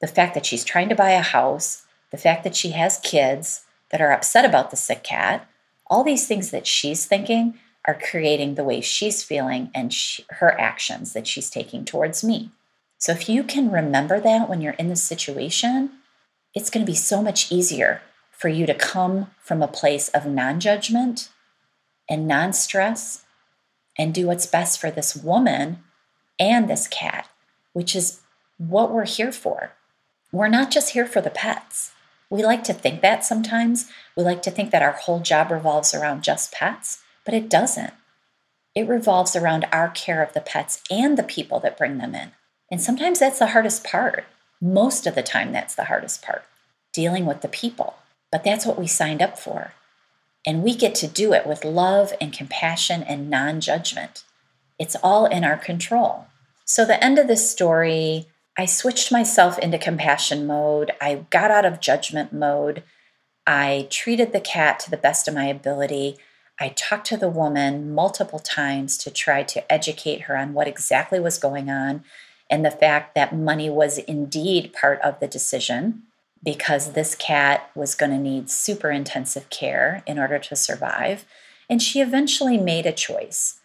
the 0.00 0.06
fact 0.06 0.34
that 0.34 0.46
she's 0.46 0.64
trying 0.64 0.88
to 0.88 0.94
buy 0.94 1.10
a 1.10 1.22
house, 1.22 1.84
the 2.10 2.16
fact 2.16 2.44
that 2.44 2.56
she 2.56 2.70
has 2.70 2.98
kids 2.98 3.64
that 3.90 4.00
are 4.00 4.12
upset 4.12 4.44
about 4.44 4.70
the 4.70 4.76
sick 4.76 5.02
cat, 5.02 5.48
all 5.86 6.02
these 6.02 6.26
things 6.26 6.50
that 6.50 6.66
she's 6.66 7.06
thinking 7.06 7.58
are 7.84 7.98
creating 7.98 8.54
the 8.54 8.64
way 8.64 8.80
she's 8.80 9.22
feeling 9.22 9.70
and 9.74 9.92
she, 9.92 10.24
her 10.30 10.58
actions 10.60 11.12
that 11.12 11.26
she's 11.26 11.50
taking 11.50 11.84
towards 11.84 12.22
me. 12.22 12.50
So 12.98 13.12
if 13.12 13.28
you 13.28 13.42
can 13.42 13.70
remember 13.70 14.20
that 14.20 14.48
when 14.48 14.60
you're 14.60 14.74
in 14.74 14.88
this 14.88 15.02
situation, 15.02 15.90
it's 16.54 16.70
going 16.70 16.84
to 16.84 16.90
be 16.90 16.96
so 16.96 17.22
much 17.22 17.50
easier 17.50 18.02
for 18.30 18.48
you 18.48 18.66
to 18.66 18.74
come 18.74 19.28
from 19.40 19.62
a 19.62 19.68
place 19.68 20.08
of 20.10 20.26
non 20.26 20.60
judgment 20.60 21.28
and 22.08 22.26
non 22.26 22.52
stress 22.52 23.24
and 23.98 24.14
do 24.14 24.26
what's 24.26 24.46
best 24.46 24.80
for 24.80 24.90
this 24.90 25.14
woman 25.14 25.82
and 26.38 26.68
this 26.68 26.88
cat, 26.88 27.28
which 27.72 27.94
is 27.94 28.20
what 28.58 28.90
we're 28.90 29.06
here 29.06 29.32
for. 29.32 29.72
We're 30.32 30.48
not 30.48 30.70
just 30.70 30.90
here 30.90 31.06
for 31.06 31.20
the 31.20 31.30
pets. 31.30 31.92
We 32.30 32.42
like 32.42 32.64
to 32.64 32.72
think 32.72 33.02
that 33.02 33.24
sometimes. 33.24 33.90
We 34.16 34.22
like 34.22 34.42
to 34.42 34.50
think 34.50 34.70
that 34.70 34.82
our 34.82 34.92
whole 34.92 35.20
job 35.20 35.50
revolves 35.50 35.92
around 35.92 36.24
just 36.24 36.52
pets, 36.52 37.02
but 37.24 37.34
it 37.34 37.50
doesn't. 37.50 37.92
It 38.74 38.88
revolves 38.88 39.36
around 39.36 39.66
our 39.70 39.90
care 39.90 40.22
of 40.22 40.32
the 40.32 40.40
pets 40.40 40.82
and 40.90 41.18
the 41.18 41.22
people 41.22 41.60
that 41.60 41.76
bring 41.76 41.98
them 41.98 42.14
in. 42.14 42.32
And 42.70 42.80
sometimes 42.80 43.18
that's 43.18 43.38
the 43.38 43.48
hardest 43.48 43.84
part. 43.84 44.24
Most 44.62 45.06
of 45.06 45.14
the 45.14 45.22
time, 45.22 45.52
that's 45.52 45.74
the 45.74 45.84
hardest 45.84 46.22
part 46.22 46.44
dealing 46.92 47.26
with 47.26 47.40
the 47.40 47.48
people. 47.48 47.96
But 48.30 48.44
that's 48.44 48.64
what 48.66 48.78
we 48.78 48.86
signed 48.86 49.22
up 49.22 49.38
for. 49.38 49.72
And 50.46 50.62
we 50.62 50.74
get 50.74 50.94
to 50.96 51.06
do 51.06 51.32
it 51.32 51.46
with 51.46 51.64
love 51.64 52.12
and 52.20 52.32
compassion 52.32 53.02
and 53.02 53.30
non 53.30 53.60
judgment. 53.60 54.24
It's 54.78 54.96
all 55.02 55.26
in 55.26 55.44
our 55.44 55.56
control. 55.56 56.26
So, 56.64 56.84
the 56.84 57.02
end 57.02 57.18
of 57.18 57.28
this 57.28 57.50
story 57.50 58.26
I 58.58 58.66
switched 58.66 59.10
myself 59.10 59.58
into 59.58 59.78
compassion 59.78 60.46
mode. 60.46 60.90
I 61.00 61.26
got 61.30 61.50
out 61.50 61.64
of 61.64 61.80
judgment 61.80 62.34
mode. 62.34 62.82
I 63.46 63.88
treated 63.90 64.32
the 64.32 64.40
cat 64.40 64.78
to 64.80 64.90
the 64.90 64.98
best 64.98 65.26
of 65.26 65.34
my 65.34 65.46
ability. 65.46 66.18
I 66.60 66.68
talked 66.68 67.06
to 67.06 67.16
the 67.16 67.30
woman 67.30 67.92
multiple 67.94 68.38
times 68.38 68.98
to 68.98 69.10
try 69.10 69.42
to 69.44 69.72
educate 69.72 70.22
her 70.22 70.36
on 70.36 70.52
what 70.52 70.68
exactly 70.68 71.18
was 71.18 71.38
going 71.38 71.70
on 71.70 72.04
and 72.50 72.64
the 72.64 72.70
fact 72.70 73.14
that 73.14 73.34
money 73.34 73.70
was 73.70 73.96
indeed 73.96 74.74
part 74.74 75.00
of 75.00 75.18
the 75.18 75.26
decision 75.26 76.02
because 76.42 76.92
this 76.92 77.14
cat 77.14 77.70
was 77.74 77.94
going 77.94 78.10
to 78.10 78.18
need 78.18 78.50
super 78.50 78.90
intensive 78.90 79.48
care 79.50 80.02
in 80.06 80.18
order 80.18 80.38
to 80.38 80.56
survive. 80.56 81.24
And 81.70 81.80
she 81.80 82.00
eventually 82.00 82.58
made 82.58 82.86
a 82.86 82.92
choice 82.92 83.60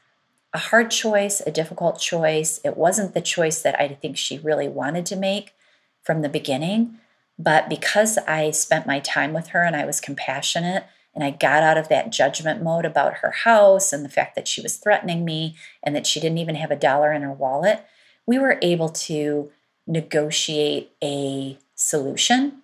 a 0.53 0.59
hard 0.59 0.89
choice, 0.89 1.41
a 1.45 1.51
difficult 1.51 1.99
choice. 1.99 2.59
It 2.63 2.77
wasn't 2.77 3.13
the 3.13 3.21
choice 3.21 3.61
that 3.61 3.79
I 3.79 3.89
think 3.89 4.17
she 4.17 4.39
really 4.39 4.67
wanted 4.67 5.05
to 5.07 5.15
make 5.15 5.53
from 6.01 6.21
the 6.21 6.29
beginning. 6.29 6.97
But 7.37 7.69
because 7.69 8.17
I 8.19 8.51
spent 8.51 8.87
my 8.87 8.99
time 8.99 9.33
with 9.33 9.47
her 9.49 9.63
and 9.63 9.75
I 9.75 9.85
was 9.85 9.99
compassionate 9.99 10.85
and 11.13 11.23
I 11.23 11.31
got 11.31 11.63
out 11.63 11.77
of 11.77 11.89
that 11.89 12.11
judgment 12.11 12.63
mode 12.63 12.85
about 12.85 13.15
her 13.15 13.31
house 13.31 13.93
and 13.93 14.03
the 14.03 14.09
fact 14.09 14.35
that 14.35 14.47
she 14.47 14.61
was 14.61 14.77
threatening 14.77 15.25
me 15.25 15.55
and 15.83 15.95
that 15.95 16.07
she 16.07 16.19
didn't 16.19 16.39
even 16.39 16.55
have 16.55 16.71
a 16.71 16.75
dollar 16.75 17.13
in 17.13 17.21
her 17.21 17.31
wallet, 17.31 17.85
we 18.25 18.39
were 18.39 18.57
able 18.61 18.89
to 18.89 19.51
negotiate 19.85 20.91
a 21.03 21.59
solution. 21.75 22.63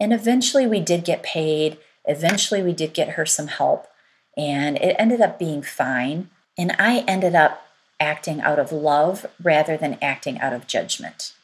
And 0.00 0.12
eventually 0.12 0.66
we 0.66 0.80
did 0.80 1.04
get 1.04 1.22
paid. 1.22 1.78
Eventually 2.06 2.62
we 2.62 2.72
did 2.72 2.94
get 2.94 3.10
her 3.10 3.26
some 3.26 3.48
help. 3.48 3.86
And 4.36 4.78
it 4.78 4.96
ended 4.98 5.20
up 5.20 5.38
being 5.38 5.62
fine. 5.62 6.30
And 6.56 6.74
I 6.78 7.00
ended 7.00 7.34
up 7.34 7.66
acting 8.00 8.40
out 8.40 8.58
of 8.58 8.72
love 8.72 9.26
rather 9.42 9.76
than 9.76 9.98
acting 10.00 10.40
out 10.40 10.54
of 10.54 10.66
judgment. 10.66 11.34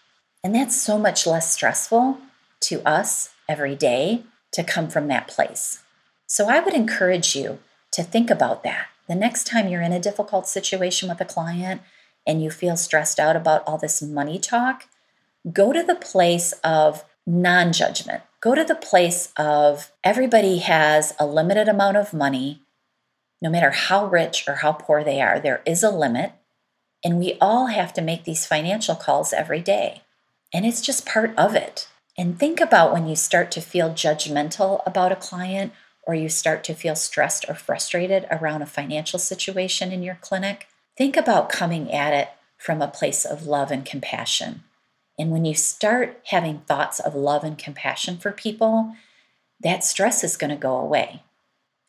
And 0.42 0.54
that's 0.54 0.80
so 0.80 0.98
much 0.98 1.26
less 1.26 1.52
stressful 1.52 2.18
to 2.60 2.82
us 2.88 3.30
every 3.48 3.74
day 3.74 4.22
to 4.52 4.64
come 4.64 4.88
from 4.88 5.08
that 5.08 5.28
place. 5.28 5.82
So 6.26 6.48
I 6.48 6.60
would 6.60 6.74
encourage 6.74 7.36
you 7.36 7.58
to 7.92 8.02
think 8.02 8.30
about 8.30 8.62
that. 8.64 8.86
The 9.06 9.14
next 9.14 9.46
time 9.46 9.68
you're 9.68 9.82
in 9.82 9.92
a 9.92 10.00
difficult 10.00 10.48
situation 10.48 11.08
with 11.08 11.20
a 11.20 11.24
client 11.24 11.82
and 12.26 12.42
you 12.42 12.50
feel 12.50 12.76
stressed 12.76 13.20
out 13.20 13.36
about 13.36 13.62
all 13.66 13.78
this 13.78 14.02
money 14.02 14.38
talk, 14.38 14.88
go 15.52 15.72
to 15.72 15.82
the 15.82 15.94
place 15.94 16.52
of 16.64 17.04
non 17.26 17.72
judgment. 17.72 18.22
Go 18.46 18.54
to 18.54 18.62
the 18.62 18.76
place 18.76 19.32
of 19.36 19.90
everybody 20.04 20.58
has 20.58 21.12
a 21.18 21.26
limited 21.26 21.66
amount 21.66 21.96
of 21.96 22.14
money 22.14 22.62
No 23.42 23.50
matter 23.50 23.72
how 23.72 24.06
rich 24.06 24.44
or 24.46 24.54
how 24.54 24.72
poor 24.72 25.02
they 25.02 25.20
are, 25.20 25.40
there 25.40 25.62
is 25.66 25.82
a 25.82 25.90
limit, 25.90 26.30
and 27.04 27.18
we 27.18 27.36
all 27.40 27.66
have 27.66 27.92
to 27.94 28.00
make 28.00 28.22
these 28.22 28.46
financial 28.46 28.94
calls 28.94 29.32
every 29.32 29.60
day. 29.60 30.02
And 30.54 30.64
it's 30.64 30.80
just 30.80 31.04
part 31.04 31.36
of 31.36 31.56
it. 31.56 31.88
And 32.16 32.38
think 32.38 32.60
about 32.60 32.92
when 32.92 33.08
you 33.08 33.16
start 33.16 33.50
to 33.50 33.60
feel 33.60 33.90
judgmental 33.90 34.80
about 34.86 35.10
a 35.10 35.16
client 35.16 35.72
or 36.06 36.14
you 36.14 36.28
start 36.28 36.62
to 36.64 36.74
feel 36.74 36.94
stressed 36.94 37.46
or 37.48 37.54
frustrated 37.54 38.28
around 38.30 38.62
a 38.62 38.66
financial 38.66 39.18
situation 39.18 39.90
in 39.90 40.04
your 40.04 40.18
clinic. 40.20 40.68
Think 40.96 41.16
about 41.16 41.50
coming 41.50 41.92
at 41.92 42.14
it 42.14 42.28
from 42.56 42.80
a 42.80 42.86
place 42.86 43.24
of 43.24 43.44
love 43.44 43.72
and 43.72 43.84
compassion. 43.84 44.62
And 45.18 45.30
when 45.30 45.44
you 45.44 45.54
start 45.54 46.20
having 46.26 46.60
thoughts 46.60 47.00
of 47.00 47.14
love 47.14 47.42
and 47.44 47.56
compassion 47.56 48.18
for 48.18 48.32
people, 48.32 48.94
that 49.60 49.84
stress 49.84 50.22
is 50.22 50.36
going 50.36 50.50
to 50.50 50.56
go 50.56 50.76
away 50.76 51.22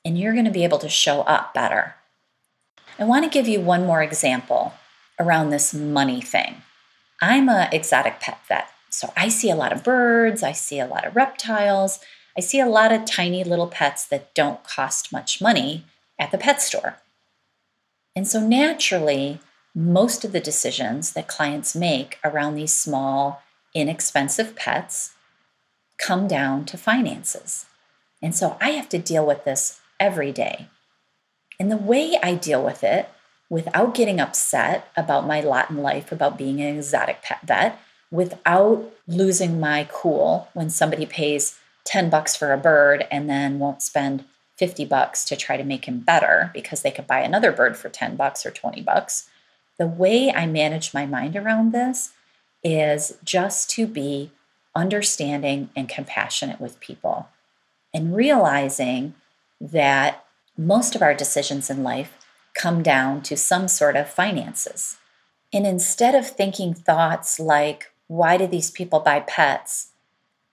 and 0.06 0.18
you're 0.18 0.34
going 0.34 0.46
to 0.46 0.52
be 0.52 0.64
able 0.64 0.78
to 0.80 0.90
show 0.90 1.22
up 1.22 1.54
better. 1.54 1.96
I 2.98 3.04
want 3.04 3.26
to 3.26 3.30
give 3.30 3.48
you 3.48 3.60
one 3.60 3.86
more 3.86 4.02
example 4.02 4.74
around 5.20 5.50
this 5.50 5.74
money 5.74 6.22
thing. 6.22 6.62
I'm 7.22 7.50
an 7.50 7.70
exotic 7.74 8.20
pet 8.20 8.40
vet, 8.48 8.70
so 8.90 9.12
I 9.18 9.28
see 9.28 9.50
a 9.50 9.56
lot 9.56 9.74
of 9.74 9.84
birds, 9.84 10.44
I 10.44 10.54
see 10.54 10.80
a 10.80 10.88
lot 10.88 11.06
of 11.06 11.16
reptiles, 11.16 12.00
I 12.38 12.42
see 12.42 12.60
a 12.60 12.68
lot 12.68 12.92
of 12.92 13.06
tiny 13.06 13.44
little 13.44 13.68
pets 13.68 14.06
that 14.06 14.34
don't 14.34 14.64
cost 14.64 15.12
much 15.12 15.42
money 15.42 15.84
at 16.18 16.32
the 16.32 16.38
pet 16.38 16.62
store. 16.62 16.98
And 18.16 18.28
so 18.28 18.40
naturally, 18.40 19.40
most 19.78 20.26
of 20.26 20.32
the 20.32 20.40
decisions 20.40 21.14
that 21.14 21.28
clients 21.28 21.76
make 21.76 22.18
around 22.24 22.56
these 22.56 22.74
small, 22.74 23.44
inexpensive 23.76 24.56
pets 24.56 25.14
come 26.00 26.28
down 26.28 26.66
to 26.66 26.76
finances. 26.76 27.68
And 28.20 28.36
so 28.36 28.58
I 28.60 28.72
have 28.72 28.90
to 28.90 28.98
deal 28.98 29.24
with 29.24 29.46
this 29.46 29.80
every 30.00 30.32
day. 30.32 30.68
And 31.60 31.70
the 31.70 31.78
way 31.78 32.18
I 32.24 32.34
deal 32.34 32.64
with 32.64 32.84
it 32.84 33.08
without 33.52 33.94
getting 33.94 34.20
upset 34.20 34.90
about 34.98 35.28
my 35.28 35.42
lot 35.42 35.70
in 35.70 35.78
life, 35.78 36.12
about 36.12 36.40
being 36.40 36.60
an 36.60 36.76
exotic 36.76 37.22
pet 37.22 37.42
vet, 37.44 37.80
without 38.10 38.92
losing 39.08 39.60
my 39.60 39.88
cool 39.92 40.50
when 40.56 40.72
somebody 40.72 41.06
pays 41.06 41.60
10 41.84 42.10
bucks 42.10 42.36
for 42.36 42.52
a 42.52 42.58
bird 42.58 43.06
and 43.12 43.30
then 43.30 43.60
won't 43.60 43.84
spend 43.84 44.26
50 44.56 44.86
bucks 44.86 45.24
to 45.26 45.36
try 45.36 45.56
to 45.56 45.64
make 45.64 45.86
him 45.86 46.00
better 46.00 46.50
because 46.52 46.82
they 46.82 46.90
could 46.90 47.06
buy 47.06 47.20
another 47.20 47.52
bird 47.52 47.78
for 47.78 47.90
10 47.90 48.16
bucks 48.16 48.44
or 48.44 48.50
20 48.50 48.82
bucks 48.82 49.30
the 49.78 49.88
way 49.88 50.32
I 50.32 50.46
manage 50.46 50.94
my 50.94 51.06
mind 51.06 51.36
around 51.36 51.72
this 51.72 52.14
is 52.64 53.18
just 53.24 53.70
to 53.72 53.88
be 53.88 54.32
understanding 54.76 55.70
and 55.76 55.90
compassionate 55.90 56.60
with 56.60 56.80
people 56.80 57.30
and 57.94 58.16
realizing 58.16 59.16
that 59.60 60.24
most 60.58 60.96
of 60.96 61.02
our 61.02 61.14
decisions 61.14 61.70
in 61.70 61.84
life 61.84 62.18
come 62.54 62.82
down 62.82 63.22
to 63.22 63.38
some 63.38 63.68
sort 63.68 63.96
of 63.96 64.10
finances. 64.10 64.98
And 65.54 65.66
instead 65.66 66.16
of 66.16 66.28
thinking 66.28 66.74
thoughts 66.74 67.40
like, 67.40 67.92
why 68.08 68.38
do 68.38 68.48
these 68.48 68.72
people 68.72 69.00
buy 69.00 69.22
pets 69.22 69.92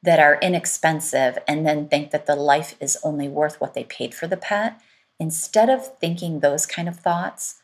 that 0.02 0.20
are 0.20 0.38
inexpensive 0.40 1.38
and 1.48 1.66
then 1.66 1.88
think 1.88 2.10
that 2.10 2.26
the 2.26 2.37
life 2.37 2.76
is 2.80 2.98
only 3.02 3.28
worth 3.28 3.60
what 3.60 3.74
they 3.74 3.84
paid 3.84 4.14
for 4.14 4.26
the 4.26 4.37
pet? 4.37 4.80
Instead 5.18 5.70
of 5.70 5.98
thinking 5.98 6.40
those 6.40 6.66
kind 6.66 6.88
of 6.88 6.96
thoughts, 6.96 7.60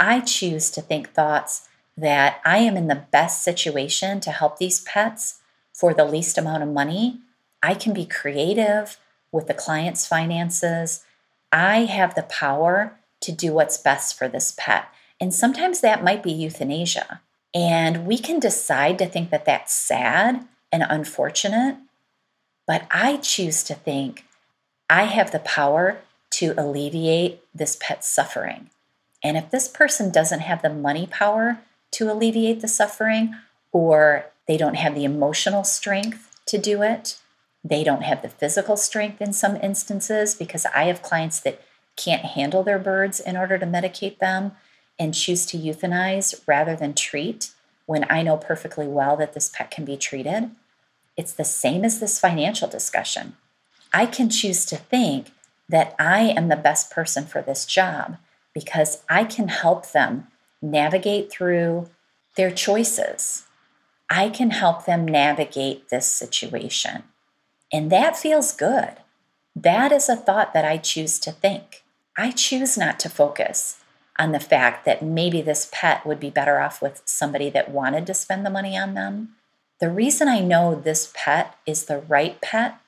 I 0.00 0.20
choose 0.20 0.70
to 0.70 0.80
think 0.80 1.12
thoughts 1.12 1.68
that 1.94 2.40
I 2.44 2.58
am 2.58 2.76
in 2.78 2.88
the 2.88 3.04
best 3.10 3.42
situation 3.44 4.18
to 4.20 4.30
help 4.30 4.56
these 4.56 4.80
pets 4.80 5.40
for 5.74 5.92
the 5.92 6.06
least 6.06 6.38
amount 6.38 6.62
of 6.62 6.70
money. 6.70 7.20
I 7.62 7.74
can 7.74 7.92
be 7.92 8.06
creative 8.06 8.98
with 9.30 9.46
the 9.46 9.54
client's 9.54 10.06
finances. 10.06 11.04
I 11.52 11.80
have 11.80 12.14
the 12.14 12.22
power 12.22 12.98
to 13.20 13.30
do 13.30 13.52
what's 13.52 13.76
best 13.76 14.16
for 14.16 14.26
this 14.26 14.54
pet. 14.56 14.86
And 15.20 15.34
sometimes 15.34 15.80
that 15.80 16.02
might 16.02 16.22
be 16.22 16.32
euthanasia. 16.32 17.20
And 17.52 18.06
we 18.06 18.16
can 18.16 18.40
decide 18.40 18.96
to 18.98 19.06
think 19.06 19.28
that 19.30 19.44
that's 19.44 19.74
sad 19.74 20.46
and 20.72 20.82
unfortunate. 20.88 21.76
But 22.66 22.86
I 22.90 23.18
choose 23.18 23.62
to 23.64 23.74
think 23.74 24.24
I 24.88 25.04
have 25.04 25.30
the 25.30 25.40
power 25.40 25.98
to 26.30 26.54
alleviate 26.56 27.42
this 27.54 27.76
pet's 27.78 28.08
suffering. 28.08 28.70
And 29.22 29.36
if 29.36 29.50
this 29.50 29.68
person 29.68 30.10
doesn't 30.10 30.40
have 30.40 30.62
the 30.62 30.70
money 30.70 31.06
power 31.06 31.60
to 31.92 32.10
alleviate 32.10 32.60
the 32.60 32.68
suffering, 32.68 33.34
or 33.72 34.26
they 34.46 34.56
don't 34.56 34.76
have 34.76 34.94
the 34.94 35.04
emotional 35.04 35.64
strength 35.64 36.40
to 36.46 36.58
do 36.58 36.82
it, 36.82 37.18
they 37.62 37.84
don't 37.84 38.02
have 38.02 38.22
the 38.22 38.28
physical 38.28 38.76
strength 38.76 39.20
in 39.20 39.32
some 39.32 39.56
instances, 39.56 40.34
because 40.34 40.66
I 40.74 40.84
have 40.84 41.02
clients 41.02 41.40
that 41.40 41.60
can't 41.96 42.24
handle 42.24 42.62
their 42.62 42.78
birds 42.78 43.20
in 43.20 43.36
order 43.36 43.58
to 43.58 43.66
medicate 43.66 44.18
them 44.18 44.52
and 44.98 45.14
choose 45.14 45.44
to 45.46 45.58
euthanize 45.58 46.40
rather 46.46 46.74
than 46.74 46.94
treat 46.94 47.52
when 47.86 48.06
I 48.08 48.22
know 48.22 48.36
perfectly 48.36 48.86
well 48.86 49.16
that 49.16 49.34
this 49.34 49.50
pet 49.50 49.70
can 49.70 49.84
be 49.84 49.96
treated. 49.96 50.50
It's 51.16 51.32
the 51.32 51.44
same 51.44 51.84
as 51.84 52.00
this 52.00 52.20
financial 52.20 52.68
discussion. 52.68 53.36
I 53.92 54.06
can 54.06 54.30
choose 54.30 54.64
to 54.66 54.76
think 54.76 55.32
that 55.68 55.94
I 55.98 56.20
am 56.20 56.48
the 56.48 56.56
best 56.56 56.90
person 56.90 57.26
for 57.26 57.42
this 57.42 57.66
job 57.66 58.16
because 58.54 59.02
I 59.08 59.24
can 59.24 59.48
help 59.48 59.92
them 59.92 60.28
navigate 60.62 61.30
through 61.30 61.88
their 62.36 62.50
choices. 62.50 63.44
I 64.08 64.28
can 64.28 64.50
help 64.50 64.86
them 64.86 65.06
navigate 65.06 65.88
this 65.88 66.06
situation. 66.06 67.04
And 67.72 67.90
that 67.92 68.16
feels 68.16 68.52
good. 68.52 68.96
That 69.54 69.92
is 69.92 70.08
a 70.08 70.16
thought 70.16 70.52
that 70.54 70.64
I 70.64 70.78
choose 70.78 71.18
to 71.20 71.32
think. 71.32 71.84
I 72.16 72.30
choose 72.32 72.76
not 72.76 72.98
to 73.00 73.08
focus 73.08 73.78
on 74.18 74.32
the 74.32 74.40
fact 74.40 74.84
that 74.84 75.02
maybe 75.02 75.40
this 75.40 75.68
pet 75.72 76.04
would 76.04 76.20
be 76.20 76.30
better 76.30 76.60
off 76.60 76.82
with 76.82 77.02
somebody 77.04 77.50
that 77.50 77.70
wanted 77.70 78.06
to 78.06 78.14
spend 78.14 78.44
the 78.44 78.50
money 78.50 78.76
on 78.76 78.94
them. 78.94 79.36
The 79.80 79.88
reason 79.88 80.28
I 80.28 80.40
know 80.40 80.74
this 80.74 81.10
pet 81.14 81.56
is 81.64 81.84
the 81.84 81.98
right 82.00 82.38
pet 82.40 82.78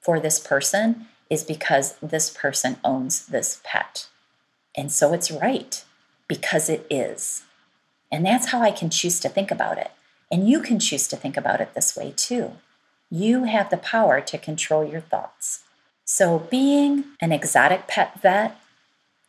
for 0.00 0.18
this 0.18 0.38
person 0.38 1.06
is 1.28 1.44
because 1.44 1.96
this 2.00 2.30
person 2.30 2.78
owns 2.82 3.26
this 3.26 3.60
pet. 3.62 4.08
And 4.76 4.92
so 4.92 5.12
it's 5.12 5.30
right 5.30 5.84
because 6.28 6.68
it 6.68 6.86
is. 6.90 7.42
And 8.12 8.24
that's 8.24 8.46
how 8.46 8.60
I 8.60 8.70
can 8.70 8.90
choose 8.90 9.20
to 9.20 9.28
think 9.28 9.50
about 9.50 9.78
it. 9.78 9.90
And 10.30 10.48
you 10.48 10.60
can 10.60 10.78
choose 10.78 11.08
to 11.08 11.16
think 11.16 11.36
about 11.36 11.60
it 11.60 11.74
this 11.74 11.96
way 11.96 12.12
too. 12.16 12.52
You 13.10 13.44
have 13.44 13.70
the 13.70 13.76
power 13.76 14.20
to 14.20 14.38
control 14.38 14.84
your 14.84 15.00
thoughts. 15.00 15.64
So, 16.04 16.38
being 16.50 17.04
an 17.20 17.32
exotic 17.32 17.86
pet 17.86 18.20
vet 18.20 18.60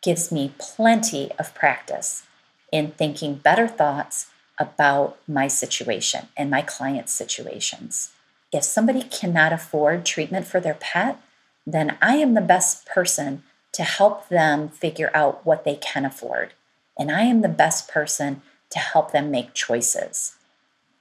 gives 0.00 0.32
me 0.32 0.52
plenty 0.58 1.30
of 1.38 1.54
practice 1.54 2.24
in 2.72 2.92
thinking 2.92 3.34
better 3.34 3.68
thoughts 3.68 4.30
about 4.58 5.18
my 5.28 5.48
situation 5.48 6.28
and 6.36 6.50
my 6.50 6.62
clients' 6.62 7.12
situations. 7.12 8.12
If 8.52 8.64
somebody 8.64 9.02
cannot 9.02 9.52
afford 9.52 10.04
treatment 10.04 10.46
for 10.46 10.60
their 10.60 10.74
pet, 10.74 11.18
then 11.66 11.96
I 12.02 12.16
am 12.16 12.34
the 12.34 12.40
best 12.40 12.86
person 12.86 13.42
to 13.72 13.82
help 13.82 14.28
them 14.28 14.68
figure 14.68 15.10
out 15.14 15.44
what 15.44 15.64
they 15.64 15.76
can 15.76 16.04
afford. 16.04 16.52
And 16.98 17.10
I 17.10 17.22
am 17.22 17.40
the 17.40 17.48
best 17.48 17.88
person 17.88 18.42
to 18.70 18.78
help 18.78 19.12
them 19.12 19.30
make 19.30 19.54
choices. 19.54 20.36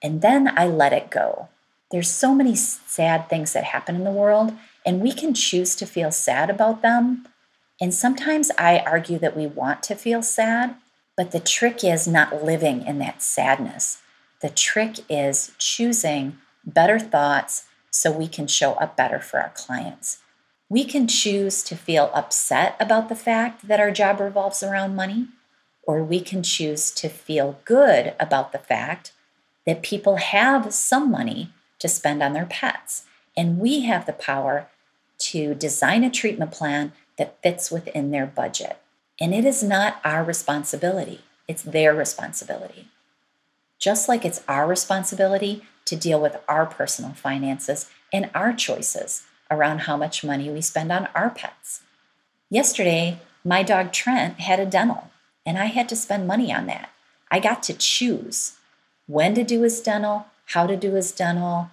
And 0.01 0.21
then 0.21 0.57
I 0.57 0.67
let 0.67 0.93
it 0.93 1.09
go. 1.09 1.49
There's 1.91 2.09
so 2.09 2.33
many 2.33 2.55
sad 2.55 3.29
things 3.29 3.53
that 3.53 3.65
happen 3.65 3.95
in 3.95 4.03
the 4.03 4.11
world, 4.11 4.53
and 4.85 5.01
we 5.01 5.11
can 5.11 5.33
choose 5.33 5.75
to 5.75 5.85
feel 5.85 6.11
sad 6.11 6.49
about 6.49 6.81
them. 6.81 7.27
And 7.81 7.93
sometimes 7.93 8.51
I 8.57 8.79
argue 8.79 9.19
that 9.19 9.35
we 9.35 9.45
want 9.47 9.83
to 9.83 9.95
feel 9.95 10.21
sad, 10.21 10.75
but 11.17 11.31
the 11.31 11.39
trick 11.39 11.83
is 11.83 12.07
not 12.07 12.43
living 12.43 12.85
in 12.85 12.99
that 12.99 13.21
sadness. 13.21 14.01
The 14.41 14.49
trick 14.49 14.99
is 15.09 15.51
choosing 15.57 16.37
better 16.65 16.99
thoughts 16.99 17.65
so 17.89 18.11
we 18.11 18.27
can 18.27 18.47
show 18.47 18.73
up 18.73 18.95
better 18.95 19.19
for 19.19 19.39
our 19.41 19.51
clients. 19.53 20.19
We 20.71 20.85
can 20.85 21.05
choose 21.05 21.63
to 21.63 21.75
feel 21.75 22.09
upset 22.13 22.77
about 22.79 23.09
the 23.09 23.15
fact 23.15 23.67
that 23.67 23.81
our 23.81 23.91
job 23.91 24.21
revolves 24.21 24.63
around 24.63 24.95
money, 24.95 25.27
or 25.83 26.01
we 26.01 26.21
can 26.21 26.43
choose 26.43 26.91
to 26.91 27.09
feel 27.09 27.59
good 27.65 28.13
about 28.21 28.53
the 28.53 28.57
fact 28.57 29.11
that 29.65 29.83
people 29.83 30.15
have 30.15 30.73
some 30.73 31.11
money 31.11 31.49
to 31.79 31.89
spend 31.89 32.23
on 32.23 32.31
their 32.31 32.45
pets. 32.45 33.03
And 33.35 33.59
we 33.59 33.81
have 33.81 34.05
the 34.05 34.13
power 34.13 34.69
to 35.31 35.55
design 35.55 36.05
a 36.05 36.09
treatment 36.09 36.51
plan 36.51 36.93
that 37.17 37.43
fits 37.43 37.69
within 37.69 38.11
their 38.11 38.25
budget. 38.25 38.77
And 39.19 39.33
it 39.35 39.43
is 39.43 39.61
not 39.61 39.99
our 40.05 40.23
responsibility, 40.23 41.19
it's 41.49 41.63
their 41.63 41.93
responsibility. 41.93 42.87
Just 43.77 44.07
like 44.07 44.23
it's 44.23 44.41
our 44.47 44.67
responsibility 44.67 45.65
to 45.83 45.97
deal 45.97 46.21
with 46.21 46.37
our 46.47 46.65
personal 46.65 47.11
finances 47.11 47.89
and 48.13 48.29
our 48.33 48.53
choices 48.53 49.23
around 49.51 49.81
how 49.81 49.97
much 49.97 50.23
money 50.23 50.49
we 50.49 50.61
spend 50.61 50.91
on 50.91 51.09
our 51.13 51.29
pets. 51.29 51.81
Yesterday, 52.49 53.19
my 53.43 53.61
dog 53.61 53.91
Trent 53.91 54.39
had 54.39 54.59
a 54.59 54.65
dental, 54.65 55.11
and 55.45 55.57
I 55.57 55.65
had 55.65 55.87
to 55.89 55.95
spend 55.95 56.25
money 56.25 56.53
on 56.53 56.65
that. 56.67 56.89
I 57.29 57.39
got 57.39 57.61
to 57.63 57.73
choose 57.73 58.53
when 59.07 59.35
to 59.35 59.43
do 59.43 59.61
his 59.61 59.81
dental, 59.81 60.25
how 60.45 60.65
to 60.65 60.77
do 60.77 60.93
his 60.93 61.11
dental, 61.11 61.69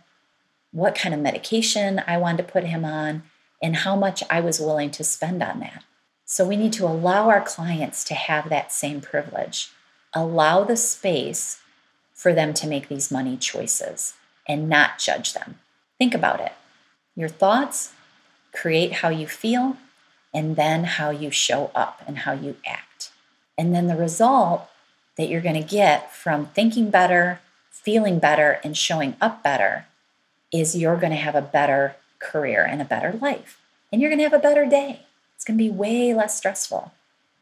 what 0.73 0.95
kind 0.95 1.15
of 1.15 1.21
medication 1.21 2.03
I 2.07 2.19
wanted 2.19 2.39
to 2.39 2.53
put 2.53 2.65
him 2.65 2.85
on, 2.85 3.23
and 3.63 3.77
how 3.77 3.97
much 3.97 4.23
I 4.29 4.41
was 4.41 4.61
willing 4.61 4.91
to 4.93 5.05
spend 5.05 5.43
on 5.43 5.61
that. 5.61 5.85
So 6.25 6.45
we 6.47 6.57
need 6.57 6.73
to 6.75 6.87
allow 6.87 7.29
our 7.31 7.41
clients 7.41 8.05
to 8.05 8.15
have 8.15 8.49
that 8.49 8.73
same 8.73 9.01
privilege, 9.01 9.71
allow 10.13 10.65
the 10.65 10.77
space 10.77 11.61
for 12.13 12.35
them 12.35 12.53
to 12.55 12.67
make 12.67 12.89
these 12.89 13.11
money 13.11 13.37
choices 13.37 14.15
and 14.47 14.69
not 14.69 14.99
judge 14.99 15.33
them. 15.33 15.59
Think 15.99 16.15
about 16.15 16.41
it. 16.41 16.53
Your 17.19 17.29
thoughts 17.29 17.95
create 18.53 18.93
how 18.93 19.09
you 19.09 19.27
feel 19.27 19.77
and 20.33 20.55
then 20.55 20.85
how 20.85 21.11
you 21.11 21.33
show 21.33 21.73
up 21.75 22.01
and 22.07 22.19
how 22.19 22.31
you 22.33 22.55
act. 22.65 23.11
And 23.59 23.75
then 23.75 23.89
the 23.89 23.97
result 23.97 24.69
that 25.17 25.29
you're 25.29 25.41
going 25.41 25.61
to 25.61 25.69
get 25.69 26.15
from 26.15 26.47
thinking 26.47 26.91
better, 26.91 27.41
feeling 27.73 28.21
better, 28.21 28.61
and 28.63 28.77
showing 28.77 29.17
up 29.21 29.43
better 29.43 29.87
is 30.53 30.77
you're 30.77 30.97
going 30.97 31.11
to 31.11 31.17
have 31.17 31.35
a 31.35 31.43
better 31.43 31.97
career 32.21 32.65
and 32.65 32.81
a 32.81 32.85
better 32.85 33.19
life. 33.21 33.61
And 33.91 34.01
you're 34.01 34.11
going 34.11 34.21
to 34.21 34.29
have 34.29 34.33
a 34.33 34.39
better 34.39 34.65
day. 34.65 35.01
It's 35.35 35.45
going 35.45 35.59
to 35.59 35.65
be 35.65 35.71
way 35.71 36.15
less 36.15 36.37
stressful 36.37 36.93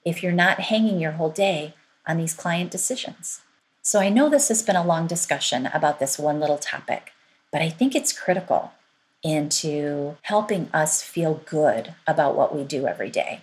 if 0.06 0.22
you're 0.22 0.32
not 0.32 0.60
hanging 0.60 0.98
your 0.98 1.12
whole 1.12 1.28
day 1.28 1.74
on 2.06 2.16
these 2.16 2.32
client 2.32 2.70
decisions. 2.70 3.42
So 3.82 4.00
I 4.00 4.08
know 4.08 4.30
this 4.30 4.48
has 4.48 4.62
been 4.62 4.74
a 4.74 4.82
long 4.82 5.06
discussion 5.06 5.66
about 5.66 5.98
this 5.98 6.18
one 6.18 6.40
little 6.40 6.56
topic, 6.56 7.12
but 7.52 7.60
I 7.60 7.68
think 7.68 7.94
it's 7.94 8.18
critical 8.18 8.72
into 9.22 10.16
helping 10.22 10.68
us 10.72 11.02
feel 11.02 11.42
good 11.46 11.94
about 12.06 12.36
what 12.36 12.54
we 12.54 12.64
do 12.64 12.86
every 12.86 13.10
day. 13.10 13.40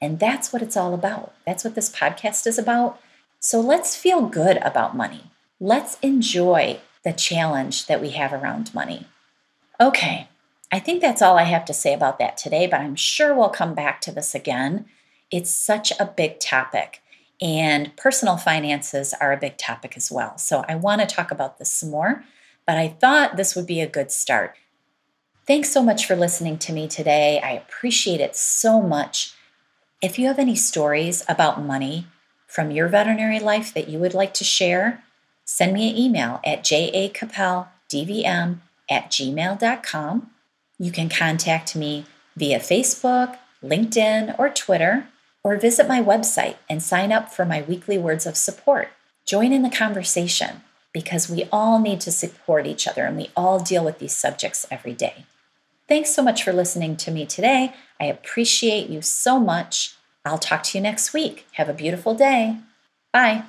And 0.00 0.18
that's 0.18 0.52
what 0.52 0.62
it's 0.62 0.76
all 0.76 0.94
about. 0.94 1.34
That's 1.46 1.64
what 1.64 1.74
this 1.74 1.90
podcast 1.90 2.46
is 2.46 2.58
about. 2.58 3.00
So 3.40 3.60
let's 3.60 3.96
feel 3.96 4.22
good 4.22 4.58
about 4.58 4.96
money. 4.96 5.30
Let's 5.58 5.98
enjoy 6.00 6.80
the 7.04 7.12
challenge 7.12 7.86
that 7.86 8.00
we 8.00 8.10
have 8.10 8.32
around 8.32 8.74
money. 8.74 9.06
Okay, 9.80 10.28
I 10.72 10.78
think 10.80 11.00
that's 11.00 11.22
all 11.22 11.38
I 11.38 11.44
have 11.44 11.64
to 11.66 11.74
say 11.74 11.94
about 11.94 12.18
that 12.18 12.36
today, 12.36 12.66
but 12.66 12.80
I'm 12.80 12.96
sure 12.96 13.34
we'll 13.34 13.48
come 13.48 13.74
back 13.74 14.00
to 14.02 14.12
this 14.12 14.34
again. 14.34 14.86
It's 15.30 15.50
such 15.50 15.92
a 15.98 16.06
big 16.06 16.40
topic. 16.40 17.00
And 17.40 17.94
personal 17.96 18.36
finances 18.36 19.14
are 19.20 19.32
a 19.32 19.38
big 19.38 19.58
topic 19.58 19.94
as 19.96 20.10
well. 20.10 20.38
So 20.38 20.64
I 20.68 20.74
want 20.74 21.02
to 21.02 21.06
talk 21.06 21.30
about 21.30 21.58
this 21.58 21.70
some 21.70 21.90
more, 21.90 22.24
but 22.66 22.78
I 22.78 22.88
thought 22.88 23.36
this 23.36 23.54
would 23.54 23.66
be 23.66 23.80
a 23.80 23.86
good 23.86 24.10
start. 24.10 24.56
Thanks 25.46 25.70
so 25.70 25.80
much 25.80 26.06
for 26.06 26.16
listening 26.16 26.58
to 26.58 26.72
me 26.72 26.88
today. 26.88 27.40
I 27.40 27.52
appreciate 27.52 28.20
it 28.20 28.34
so 28.34 28.82
much. 28.82 29.32
If 30.02 30.18
you 30.18 30.26
have 30.26 30.40
any 30.40 30.56
stories 30.56 31.22
about 31.28 31.62
money 31.62 32.08
from 32.48 32.72
your 32.72 32.88
veterinary 32.88 33.38
life 33.38 33.72
that 33.72 33.88
you 33.88 34.00
would 34.00 34.12
like 34.12 34.34
to 34.34 34.42
share, 34.42 35.04
send 35.44 35.72
me 35.72 35.88
an 35.88 35.96
email 35.96 36.40
at 36.44 36.64
jacapeldvm 36.64 37.68
at 38.90 39.10
gmail.com. 39.12 40.30
You 40.80 40.90
can 40.90 41.08
contact 41.08 41.76
me 41.76 42.06
via 42.36 42.58
Facebook, 42.58 43.38
LinkedIn, 43.62 44.36
or 44.40 44.48
Twitter 44.48 45.06
or 45.44 45.56
visit 45.56 45.86
my 45.86 46.02
website 46.02 46.56
and 46.68 46.82
sign 46.82 47.12
up 47.12 47.32
for 47.32 47.44
my 47.44 47.62
weekly 47.62 47.98
words 47.98 48.26
of 48.26 48.36
support. 48.36 48.88
Join 49.24 49.52
in 49.52 49.62
the 49.62 49.70
conversation 49.70 50.62
because 50.92 51.30
we 51.30 51.44
all 51.52 51.78
need 51.78 52.00
to 52.00 52.10
support 52.10 52.66
each 52.66 52.88
other 52.88 53.04
and 53.04 53.16
we 53.16 53.30
all 53.36 53.60
deal 53.60 53.84
with 53.84 54.00
these 54.00 54.16
subjects 54.16 54.66
every 54.72 54.92
day. 54.92 55.24
Thanks 55.88 56.10
so 56.10 56.22
much 56.22 56.42
for 56.42 56.52
listening 56.52 56.96
to 56.98 57.10
me 57.10 57.26
today. 57.26 57.74
I 58.00 58.06
appreciate 58.06 58.90
you 58.90 59.02
so 59.02 59.38
much. 59.38 59.94
I'll 60.24 60.38
talk 60.38 60.64
to 60.64 60.78
you 60.78 60.82
next 60.82 61.12
week. 61.12 61.46
Have 61.52 61.68
a 61.68 61.74
beautiful 61.74 62.14
day. 62.14 62.58
Bye. 63.12 63.44